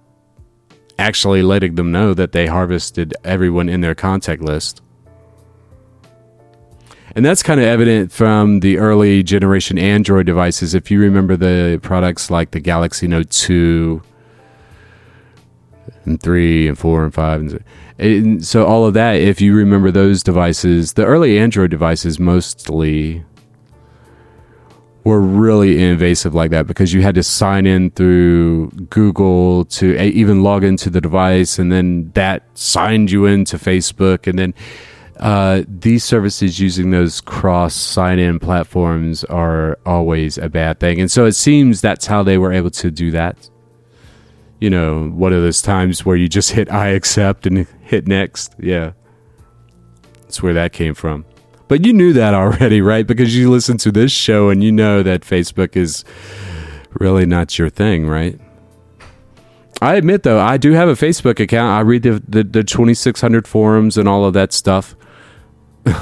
[0.97, 4.82] actually letting them know that they harvested everyone in their contact list.
[7.15, 10.73] And that's kind of evident from the early generation Android devices.
[10.73, 14.01] If you remember the products like the Galaxy Note 2
[16.05, 17.63] and 3 and 4 and 5 and,
[17.99, 23.23] and so all of that if you remember those devices, the early Android devices mostly
[25.03, 30.05] were really invasive like that because you had to sign in through Google to eh,
[30.05, 34.53] even log into the device, and then that signed you into Facebook, and then
[35.23, 41.09] uh, these services using those cross sign in platforms are always a bad thing, and
[41.09, 43.49] so it seems that's how they were able to do that.
[44.59, 48.53] You know, one of those times where you just hit I accept and hit next.
[48.59, 48.91] Yeah,
[50.23, 51.23] that's where that came from.
[51.69, 53.07] But you knew that already, right?
[53.07, 56.03] Because you listen to this show and you know that Facebook is
[56.99, 58.37] really not your thing, right?
[59.81, 61.71] I admit though, I do have a Facebook account.
[61.71, 64.97] I read the the, the 2600 forums and all of that stuff.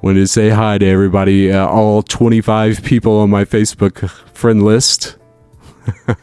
[0.00, 5.16] when to say hi to everybody, uh, all 25 people on my Facebook friend list.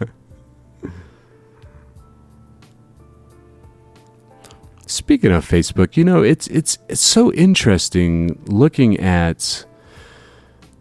[4.88, 9.66] Speaking of Facebook, you know, it's it's it's so interesting looking at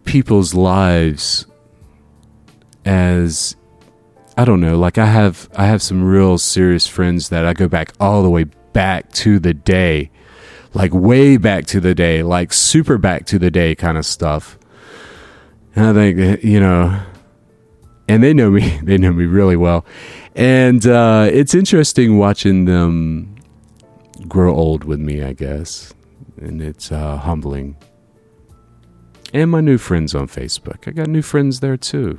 [0.04, 1.46] people's lives
[2.84, 3.56] as
[4.36, 7.68] I don't know, like I have I have some real serious friends that I go
[7.68, 10.10] back all the way back to the day.
[10.74, 14.58] Like way back to the day, like super back to the day kind of stuff.
[15.76, 17.00] And I think you know,
[18.08, 19.84] and they know me, they know me really well.
[20.34, 23.36] And uh, it's interesting watching them
[24.26, 25.94] grow old with me, I guess.
[26.40, 27.76] And it's uh, humbling.
[29.32, 30.86] And my new friends on Facebook.
[30.88, 32.18] I got new friends there too.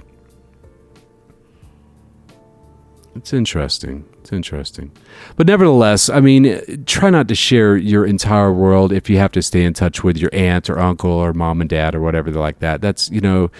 [3.16, 4.06] It's interesting.
[4.26, 4.92] It's interesting.
[5.36, 9.44] But nevertheless, I mean, try not to share your entire world if you have to
[9.44, 12.58] stay in touch with your aunt or uncle or mom and dad or whatever like
[12.58, 12.82] that.
[12.82, 13.52] That's, you know,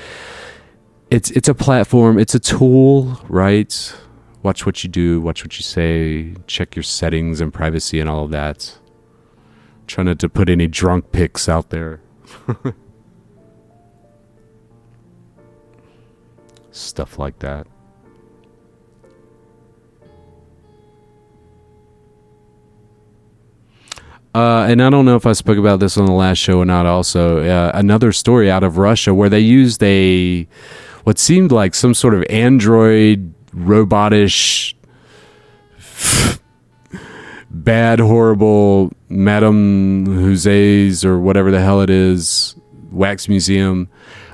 [1.12, 3.96] it's it's a platform, it's a tool, right?
[4.42, 8.24] watch what you do, watch what you say, check your settings and privacy and all
[8.24, 8.80] of that.
[9.86, 12.02] Try not to put any drunk pics out there.
[16.72, 17.68] Stuff like that.
[24.36, 26.66] Uh, and I don't know if I spoke about this on the last show or
[26.66, 26.86] not.
[26.86, 30.46] Also, uh, another story out of Russia where they used a
[31.06, 34.74] what seemed like some sort of android robotish,
[37.50, 42.58] bad, horrible Madame Hussey's or whatever the hell it is,
[42.92, 43.88] wax museum,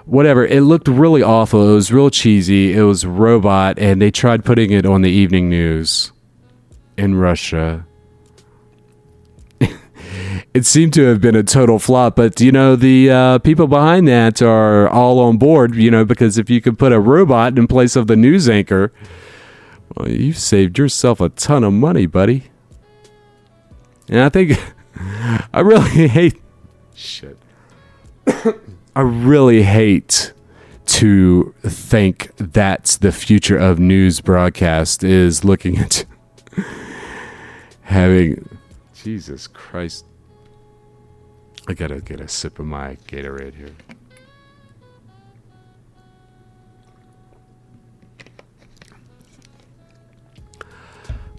[0.06, 0.44] whatever.
[0.44, 1.70] It looked really awful.
[1.70, 2.74] It was real cheesy.
[2.76, 6.12] It was robot, and they tried putting it on the evening news
[6.98, 7.86] in Russia.
[10.54, 14.08] It seemed to have been a total flop, but you know the uh, people behind
[14.08, 15.76] that are all on board.
[15.76, 18.92] You know because if you could put a robot in place of the news anchor,
[19.96, 22.52] well, you've saved yourself a ton of money, buddy.
[24.10, 24.60] And I think
[25.54, 26.42] I really hate
[26.94, 27.38] shit.
[28.96, 30.34] I really hate
[30.86, 36.04] to think that's the future of news broadcast is looking at
[37.84, 38.60] having
[38.94, 40.06] Jesus Christ.
[41.68, 43.70] I gotta get a sip of my Gatorade here.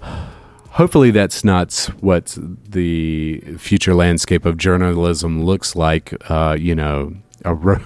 [0.70, 6.14] hopefully that's not what the future landscape of journalism looks like.
[6.30, 7.14] Uh, you know,
[7.44, 7.84] a ro-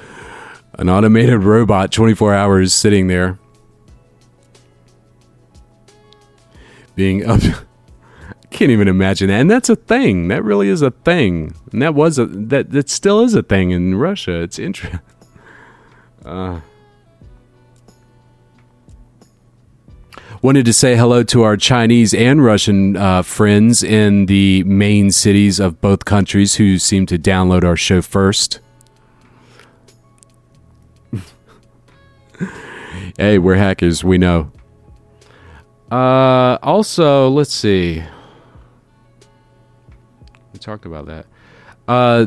[0.74, 3.38] an automated robot 24 hours sitting there
[6.94, 7.40] being up.
[8.50, 9.40] can't even imagine that.
[9.40, 10.28] And that's a thing.
[10.28, 11.54] That really is a thing.
[11.72, 14.40] And that was a that that still is a thing in Russia.
[14.42, 15.00] It's interesting.
[16.24, 16.60] Uh,
[20.40, 25.58] Wanted to say hello to our Chinese and Russian uh, friends in the main cities
[25.58, 28.60] of both countries who seem to download our show first.
[33.18, 34.52] hey, we're hackers, we know.
[35.90, 38.04] Uh, also, let's see.
[40.58, 41.26] We talked about that.
[41.86, 42.26] Uh,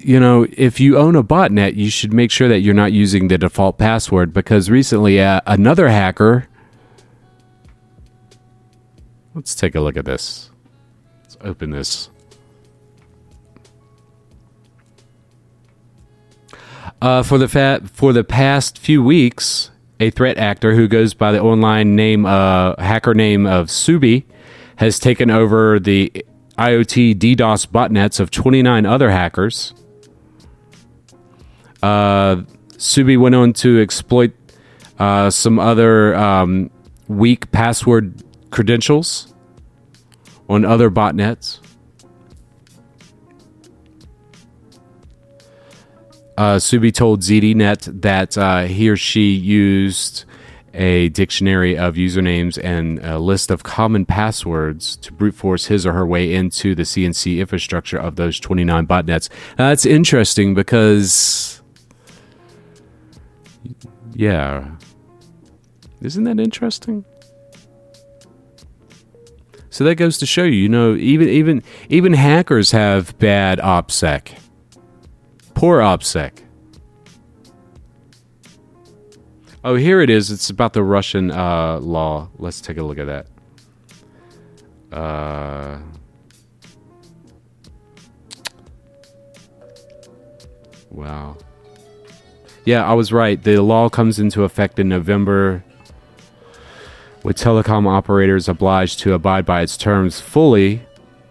[0.00, 3.28] you know, if you own a botnet, you should make sure that you're not using
[3.28, 6.48] the default password because recently uh, another hacker
[9.38, 10.50] Let's take a look at this.
[11.22, 12.10] Let's open this.
[17.00, 21.30] Uh, for the fa- for the past few weeks, a threat actor who goes by
[21.30, 24.26] the online name uh, hacker name of Subby,
[24.74, 26.10] has taken over the
[26.58, 29.74] IoT DDoS botnets of 29 other hackers.
[31.82, 32.42] Uh,
[32.76, 34.32] Subby went on to exploit
[34.98, 36.70] uh, some other um,
[37.06, 39.32] weak password credentials
[40.48, 41.60] on other botnets.
[46.36, 50.24] Uh, Subby told ZDNet that uh, he or she used
[50.74, 55.92] a dictionary of usernames and a list of common passwords to brute force his or
[55.92, 59.28] her way into the CNC infrastructure of those 29 botnets.
[59.58, 61.62] Now, that's interesting because,
[64.14, 64.70] yeah,
[66.00, 67.04] isn't that interesting?
[69.70, 74.36] So that goes to show you, you know, even even even hackers have bad OPSEC.
[75.54, 76.32] Poor OPSEC.
[79.64, 80.30] Oh, here it is.
[80.30, 82.28] It's about the Russian uh, law.
[82.38, 83.26] Let's take a look at that.
[84.96, 85.80] Uh,
[90.90, 91.36] wow.
[92.64, 93.42] Yeah, I was right.
[93.42, 95.64] The law comes into effect in November,
[97.24, 100.82] with telecom operators obliged to abide by its terms fully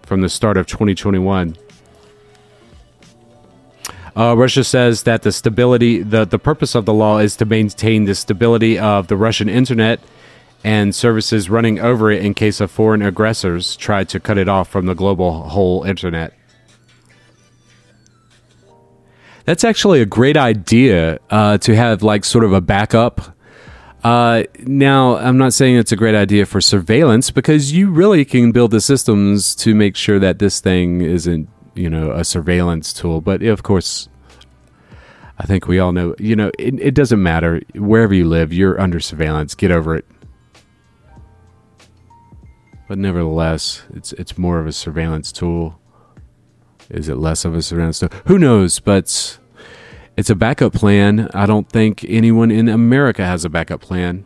[0.03, 1.55] from the start of 2021.
[4.17, 8.05] Uh, Russia says that the stability, the, the purpose of the law is to maintain
[8.05, 9.99] the stability of the Russian internet
[10.63, 14.69] and services running over it in case of foreign aggressors try to cut it off
[14.69, 16.33] from the global whole internet.
[19.45, 23.35] That's actually a great idea uh, to have, like, sort of a backup.
[24.03, 28.51] Uh, now, I'm not saying it's a great idea for surveillance because you really can
[28.51, 31.47] build the systems to make sure that this thing isn't
[31.77, 34.09] you know a surveillance tool but of course
[35.37, 37.61] i think we all know you know it, it doesn't matter.
[37.75, 39.55] Wherever you live you're under surveillance.
[39.55, 40.05] Get over it.
[42.87, 45.79] But nevertheless it's it's more of a surveillance tool.
[46.89, 48.09] Is it less of a surveillance tool?
[48.25, 48.79] Who knows?
[48.79, 49.37] But
[50.15, 51.29] it's a backup plan.
[51.33, 54.25] I don't think anyone in america has a backup plan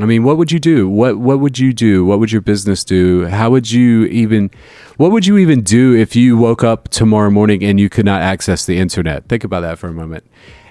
[0.00, 0.88] I mean, what would you do?
[0.88, 2.04] What what would you do?
[2.04, 3.26] What would your business do?
[3.26, 4.50] How would you even
[4.96, 8.22] what would you even do if you woke up tomorrow morning and you could not
[8.22, 9.28] access the internet?
[9.28, 10.24] Think about that for a moment.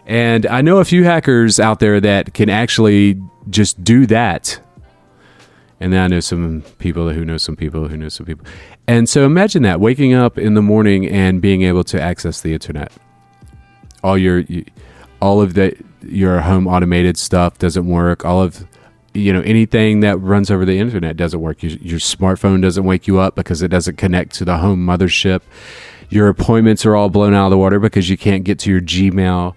[0.06, 4.60] And I know a few hackers out there that can actually just do that.
[5.80, 8.46] And then I know some people who know some people who know some people.
[8.88, 12.54] And so imagine that waking up in the morning and being able to access the
[12.54, 12.92] internet.
[14.04, 14.44] All your
[15.22, 18.24] all of the your home automated stuff doesn't work.
[18.24, 18.66] All of
[19.18, 21.64] you know anything that runs over the internet doesn't work.
[21.64, 25.42] Your, your, smartphone doesn't wake you up because it doesn't connect to the home mothership.
[26.10, 28.82] Your appointments are all blown out of the water because you can't get to your
[28.82, 29.56] gmail.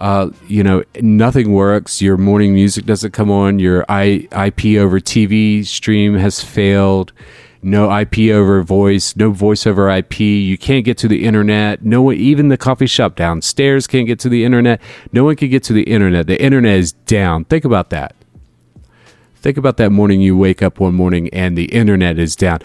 [0.00, 2.00] Uh, you know nothing works.
[2.00, 3.58] Your morning music doesn't come on.
[3.58, 7.12] Your I, ip over tv stream has failed.
[7.62, 11.84] No ip over voice no voice over ip you can't get to the internet.
[11.84, 14.80] No one even the coffee shop downstairs can't get to the internet.
[15.12, 16.26] No one can get to the internet.
[16.26, 17.44] The internet is down.
[17.44, 18.14] Think about that
[19.40, 22.60] Think about that morning you wake up one morning and the internet is down.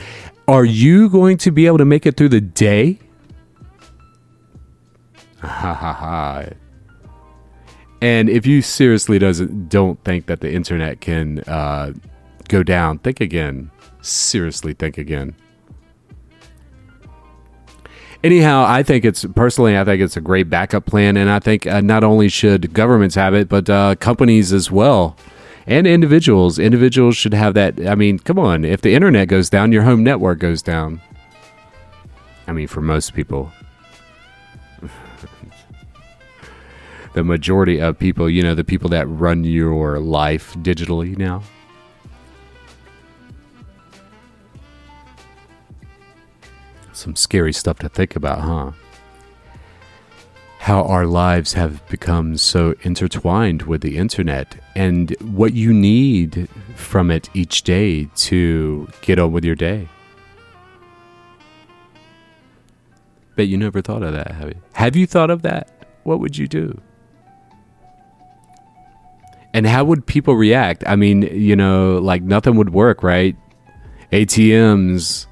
[0.47, 2.99] Are you going to be able to make it through the day?
[5.41, 6.45] Ha ha ha.
[8.01, 11.93] And if you seriously doesn't don't think that the internet can uh,
[12.49, 13.71] go down, think again.
[14.01, 15.35] Seriously, think again.
[18.23, 21.67] Anyhow, I think it's personally, I think it's a great backup plan, and I think
[21.67, 25.15] uh, not only should governments have it, but uh, companies as well
[25.67, 26.59] and individuals.
[26.59, 27.85] Individuals should have that.
[27.87, 28.63] I mean, come on.
[28.63, 31.01] If the internet goes down, your home network goes down.
[32.47, 33.51] I mean, for most people.
[37.13, 41.41] the majority of people, you know, the people that run your life digitally now.
[46.93, 48.71] Some scary stuff to think about, huh?
[50.65, 57.11] How our lives have become so intertwined with the internet and what you need from
[57.11, 59.87] it each day to get on with your day.
[63.35, 64.61] Bet you never thought of that, have you?
[64.73, 65.69] Have you thought of that?
[66.01, 66.81] What would you do?
[69.53, 70.83] And how would people react?
[70.87, 73.35] I mean, you know, like nothing would work, right?
[74.11, 75.27] ATMs,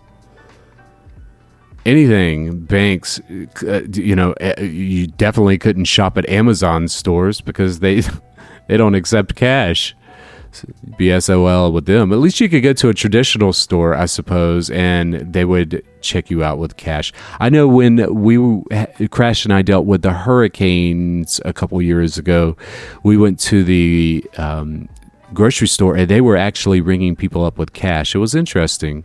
[1.86, 3.20] anything banks
[3.68, 8.02] uh, you know uh, you definitely couldn't shop at amazon stores because they
[8.68, 9.96] they don't accept cash
[11.00, 12.12] bsol with them.
[12.12, 16.30] At least you could go to a traditional store, I suppose, and they would check
[16.30, 17.12] you out with cash.
[17.40, 18.62] I know when we
[19.08, 22.56] Crash and I dealt with the hurricanes a couple years ago,
[23.04, 24.90] we went to the um,
[25.34, 28.14] grocery store and they were actually ringing people up with cash.
[28.16, 29.04] It was interesting.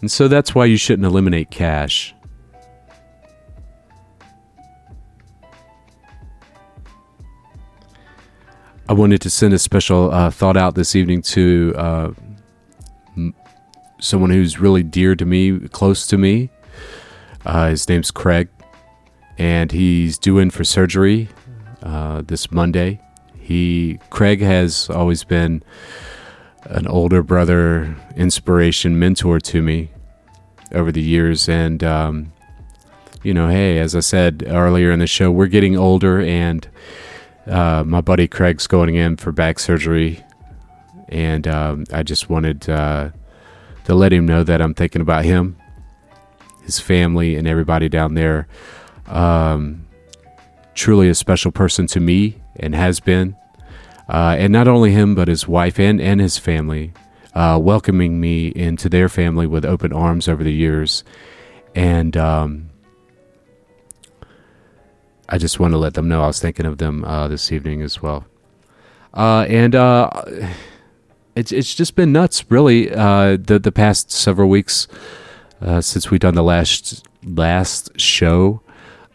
[0.00, 2.14] And so that's why you shouldn't eliminate cash.
[8.88, 12.10] I wanted to send a special uh, thought out this evening to uh,
[13.98, 16.50] someone who's really dear to me, close to me.
[17.44, 18.48] Uh, his name's Craig,
[19.38, 21.28] and he's due in for surgery
[21.82, 23.00] uh, this Monday.
[23.38, 25.62] He Craig has always been
[26.70, 29.90] an older brother, inspiration, mentor to me
[30.72, 32.32] over the years, and um,
[33.22, 36.66] you know, hey, as I said earlier in the show, we're getting older and
[37.46, 40.24] uh, my buddy Craig's going in for back surgery,
[41.08, 43.10] and um, I just wanted uh,
[43.84, 45.56] to let him know that I'm thinking about him,
[46.64, 48.48] his family, and everybody down there.
[49.06, 49.86] Um,
[50.74, 53.36] truly a special person to me and has been.
[54.08, 56.92] Uh, and not only him, but his wife and, and his family,
[57.34, 61.02] uh, welcoming me into their family with open arms over the years.
[61.74, 62.70] And um,
[65.28, 67.82] I just want to let them know I was thinking of them uh, this evening
[67.82, 68.24] as well.
[69.12, 70.10] Uh, and uh,
[71.34, 72.92] it's it's just been nuts, really.
[72.92, 74.86] Uh, the the past several weeks
[75.80, 78.60] since we've done the last last show,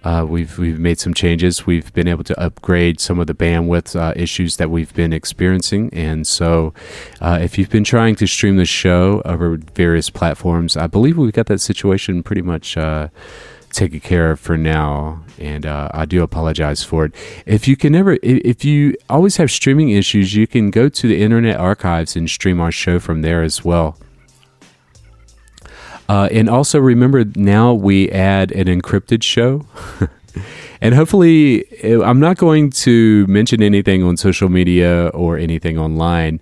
[0.03, 1.65] uh, we've we've made some changes.
[1.65, 6.25] We've been able to upgrade some of the bandwidth issues that we've been experiencing, and
[6.25, 6.73] so
[7.21, 11.47] if you've been trying to stream the show over various platforms, I believe we've got
[11.47, 12.77] that situation pretty much
[13.71, 17.15] taken care of for now, and uh, I do apologize for it.
[17.45, 21.21] If you can never, if you always have streaming issues, you can go to the
[21.21, 23.97] Internet Archives and stream our show from there as well.
[26.09, 29.65] Uh, and also remember, now we add an encrypted show.
[30.81, 36.39] and hopefully, I'm not going to mention anything on social media or anything online,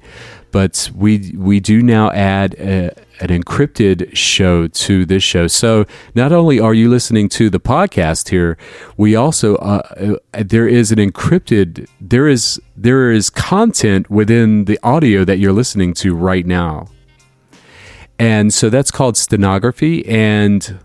[0.52, 5.48] but we we do now add a, an encrypted show to this show.
[5.48, 5.86] So
[6.16, 8.58] not only are you listening to the podcast here,
[8.98, 14.80] we also uh, uh, there is an encrypted there is there is content within the
[14.84, 16.88] audio that you're listening to right now.
[18.20, 20.78] And so that's called stenography and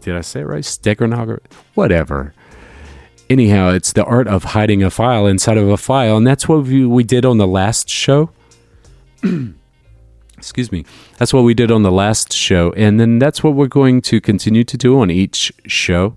[0.00, 0.62] did I say it right?
[0.62, 1.40] Steganography?
[1.74, 2.34] Whatever.
[3.28, 6.64] Anyhow, it's the art of hiding a file inside of a file, and that's what
[6.64, 8.30] we, we did on the last show.
[10.36, 10.84] Excuse me.
[11.16, 12.72] That's what we did on the last show.
[12.76, 16.16] And then that's what we're going to continue to do on each show.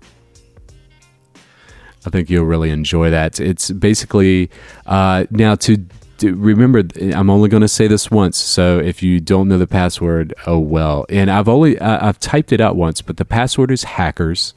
[2.04, 3.40] I think you'll really enjoy that.
[3.40, 4.50] It's basically
[4.84, 5.78] uh, now to,
[6.22, 6.84] remember.
[7.14, 10.58] I'm only going to say this once, so if you don't know the password, oh
[10.58, 11.06] well.
[11.08, 14.54] And I've only uh, I've typed it out once, but the password is hackers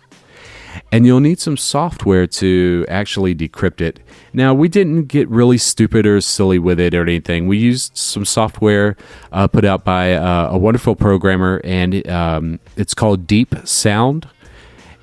[0.91, 3.99] and you'll need some software to actually decrypt it.
[4.33, 7.47] Now, we didn't get really stupid or silly with it or anything.
[7.47, 8.95] We used some software
[9.31, 14.27] uh, put out by uh, a wonderful programmer, and um, it's called Deep Sound.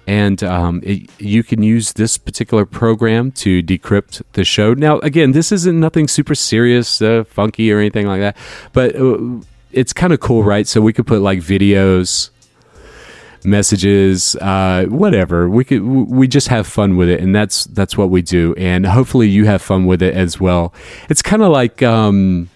[0.08, 4.72] And um, it, you can use this particular program to decrypt the show.
[4.72, 8.34] Now, again, this isn't nothing super serious, uh, funky, or anything like that,
[8.72, 9.18] but uh,
[9.70, 10.66] it's kind of cool, right?
[10.66, 12.30] So we could put like videos
[13.44, 15.48] messages, uh, whatever.
[15.48, 18.54] We could we just have fun with it, and that's that's what we do.
[18.56, 20.72] And hopefully, you have fun with it as well.
[21.10, 21.82] It's kind of like.
[21.82, 22.48] Um,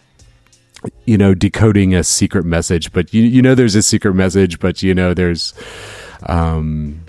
[1.05, 4.83] you know, decoding a secret message, but you you know there's a secret message, but
[4.83, 5.55] you know there's,
[6.27, 7.02] um,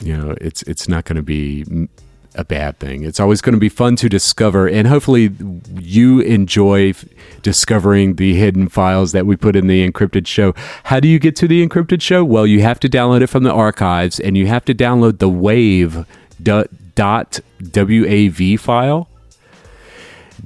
[0.00, 1.88] you know it's it's not going to be
[2.34, 3.04] a bad thing.
[3.04, 5.30] It's always going to be fun to discover, and hopefully,
[5.78, 7.04] you enjoy f-
[7.42, 10.52] discovering the hidden files that we put in the encrypted show.
[10.84, 12.24] How do you get to the encrypted show?
[12.24, 15.28] Well, you have to download it from the archives, and you have to download the
[15.28, 16.06] wave
[16.42, 19.08] dot, dot wav file.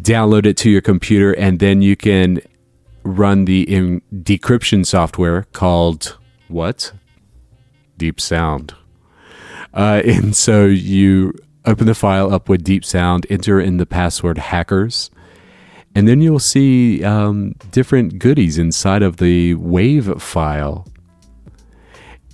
[0.01, 2.41] Download it to your computer, and then you can
[3.03, 6.19] run the in- decryption software called
[6.49, 6.93] what?
[7.97, 8.75] Deep Sound.
[9.75, 11.33] Uh, and so you
[11.65, 15.11] open the file up with Deep Sound, enter in the password hackers,
[15.95, 20.87] and then you'll see um, different goodies inside of the WAV file.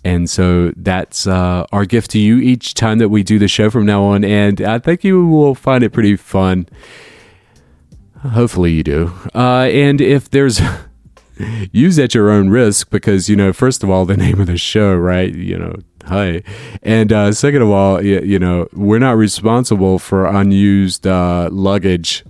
[0.04, 3.70] And so that's uh, our gift to you each time that we do the show
[3.70, 4.22] from now on.
[4.22, 6.68] And I think you will find it pretty fun.
[8.18, 9.12] Hopefully, you do.
[9.34, 10.60] Uh, and if there's.
[11.72, 14.56] use at your own risk because, you know, first of all, the name of the
[14.56, 15.34] show, right?
[15.34, 15.74] You know,
[16.06, 16.42] hi.
[16.82, 22.24] And uh, second of all, you, you, know, we're not responsible for unused uh, luggage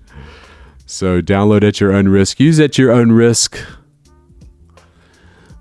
[0.86, 2.38] So download at your own risk.
[2.40, 3.58] Use at your own risk.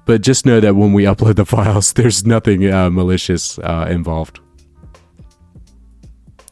[0.06, 4.40] But just know that when we upload the files, there's nothing uh, malicious uh, involved.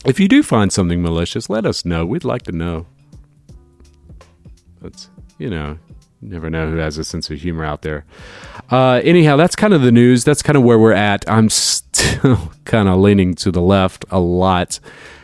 [0.06, 2.06] If you do find something malicious, let us know.
[2.06, 2.88] We'd like to know.
[4.82, 5.78] That's, you know,
[6.22, 8.06] never know who has a sense of humor out there.
[8.70, 10.24] Uh, anyhow, that's kind of the news.
[10.24, 11.30] That's kind of where we're at.
[11.30, 14.80] I'm still kind of leaning to the left a lot.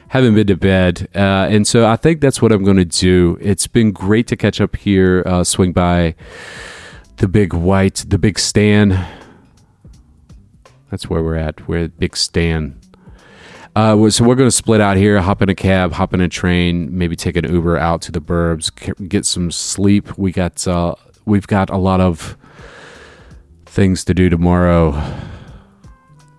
[0.09, 1.09] Haven't been to bed.
[1.13, 3.37] Uh, and so I think that's what I'm going to do.
[3.41, 6.15] It's been great to catch up here, uh, swing by
[7.17, 8.97] the big white, the big stand.
[10.89, 11.67] That's where we're at.
[11.67, 12.79] We're at Big Stan.
[13.77, 16.27] Uh, so we're going to split out here, hop in a cab, hop in a
[16.27, 18.71] train, maybe take an Uber out to the burbs,
[19.07, 20.17] get some sleep.
[20.17, 22.35] We got uh, we've got a lot of
[23.67, 24.99] things to do tomorrow,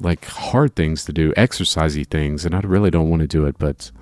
[0.00, 3.56] like hard things to do, exercisey things, and I really don't want to do it,
[3.56, 3.92] but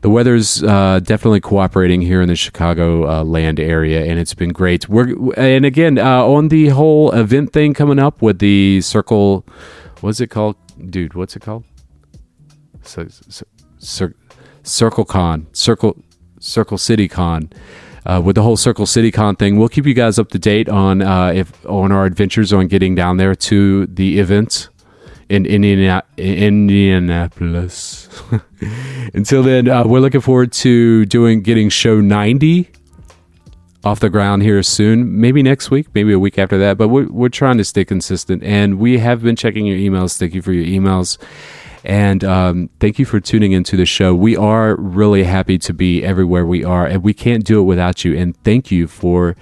[0.00, 4.48] the weather's uh, definitely cooperating here in the Chicago uh, land area, and it's been
[4.48, 4.88] great.
[4.88, 9.44] We're and again uh, on the whole event thing coming up with the circle.
[10.00, 10.56] What's it called,
[10.88, 11.12] dude?
[11.12, 11.64] What's it called?
[12.82, 13.06] So,
[13.78, 14.14] Cir-
[14.62, 15.96] Circle Con, Circle
[16.40, 17.50] Circle City Con.
[18.04, 20.68] Uh, with the whole Circle City Con thing, we'll keep you guys up to date
[20.68, 24.68] on uh, if on our adventures on getting down there to the event
[25.28, 28.08] in Indiana- Indianapolis.
[29.14, 32.70] Until then, uh, we're looking forward to doing getting show ninety
[33.84, 35.20] off the ground here soon.
[35.20, 36.78] Maybe next week, maybe a week after that.
[36.78, 40.18] But we're, we're trying to stay consistent, and we have been checking your emails.
[40.18, 41.18] Thank you for your emails.
[41.84, 44.14] And um, thank you for tuning into the show.
[44.14, 48.04] We are really happy to be everywhere we are, and we can't do it without
[48.04, 48.16] you.
[48.16, 49.36] And thank you for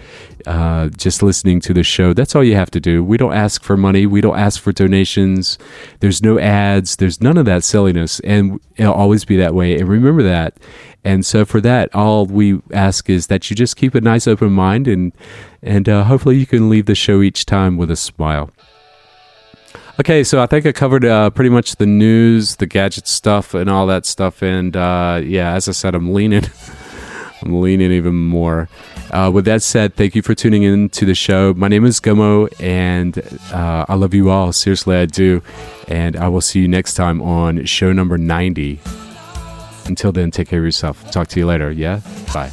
[0.47, 2.15] uh, just listening to the show.
[2.15, 3.05] That's all you have to do.
[3.05, 5.59] We don't ask for money, we don't ask for donations.
[6.01, 8.21] There's no ads, there's none of that silliness.
[8.21, 9.79] And it'll always be that way.
[9.79, 10.57] And remember that.
[11.05, 14.53] And so for that, all we ask is that you just keep a nice open
[14.53, 15.13] mind and
[15.63, 18.51] and uh, hopefully you can leave the show each time with a smile.
[20.01, 23.69] Okay, so I think I covered uh, pretty much the news, the gadget stuff, and
[23.69, 24.43] all that stuff.
[24.43, 26.45] And uh, yeah, as I said, I'm leaning,
[27.43, 28.71] I'm leaning even more.
[29.11, 31.53] Uh, with that said, thank you for tuning in to the show.
[31.53, 33.19] My name is Gomo, and
[33.53, 34.55] uh, I love you all.
[34.55, 35.43] Seriously, I do.
[35.87, 38.81] And I will see you next time on show number 90.
[39.85, 41.11] Until then, take care of yourself.
[41.11, 41.71] Talk to you later.
[41.71, 42.01] Yeah?
[42.33, 42.51] Bye.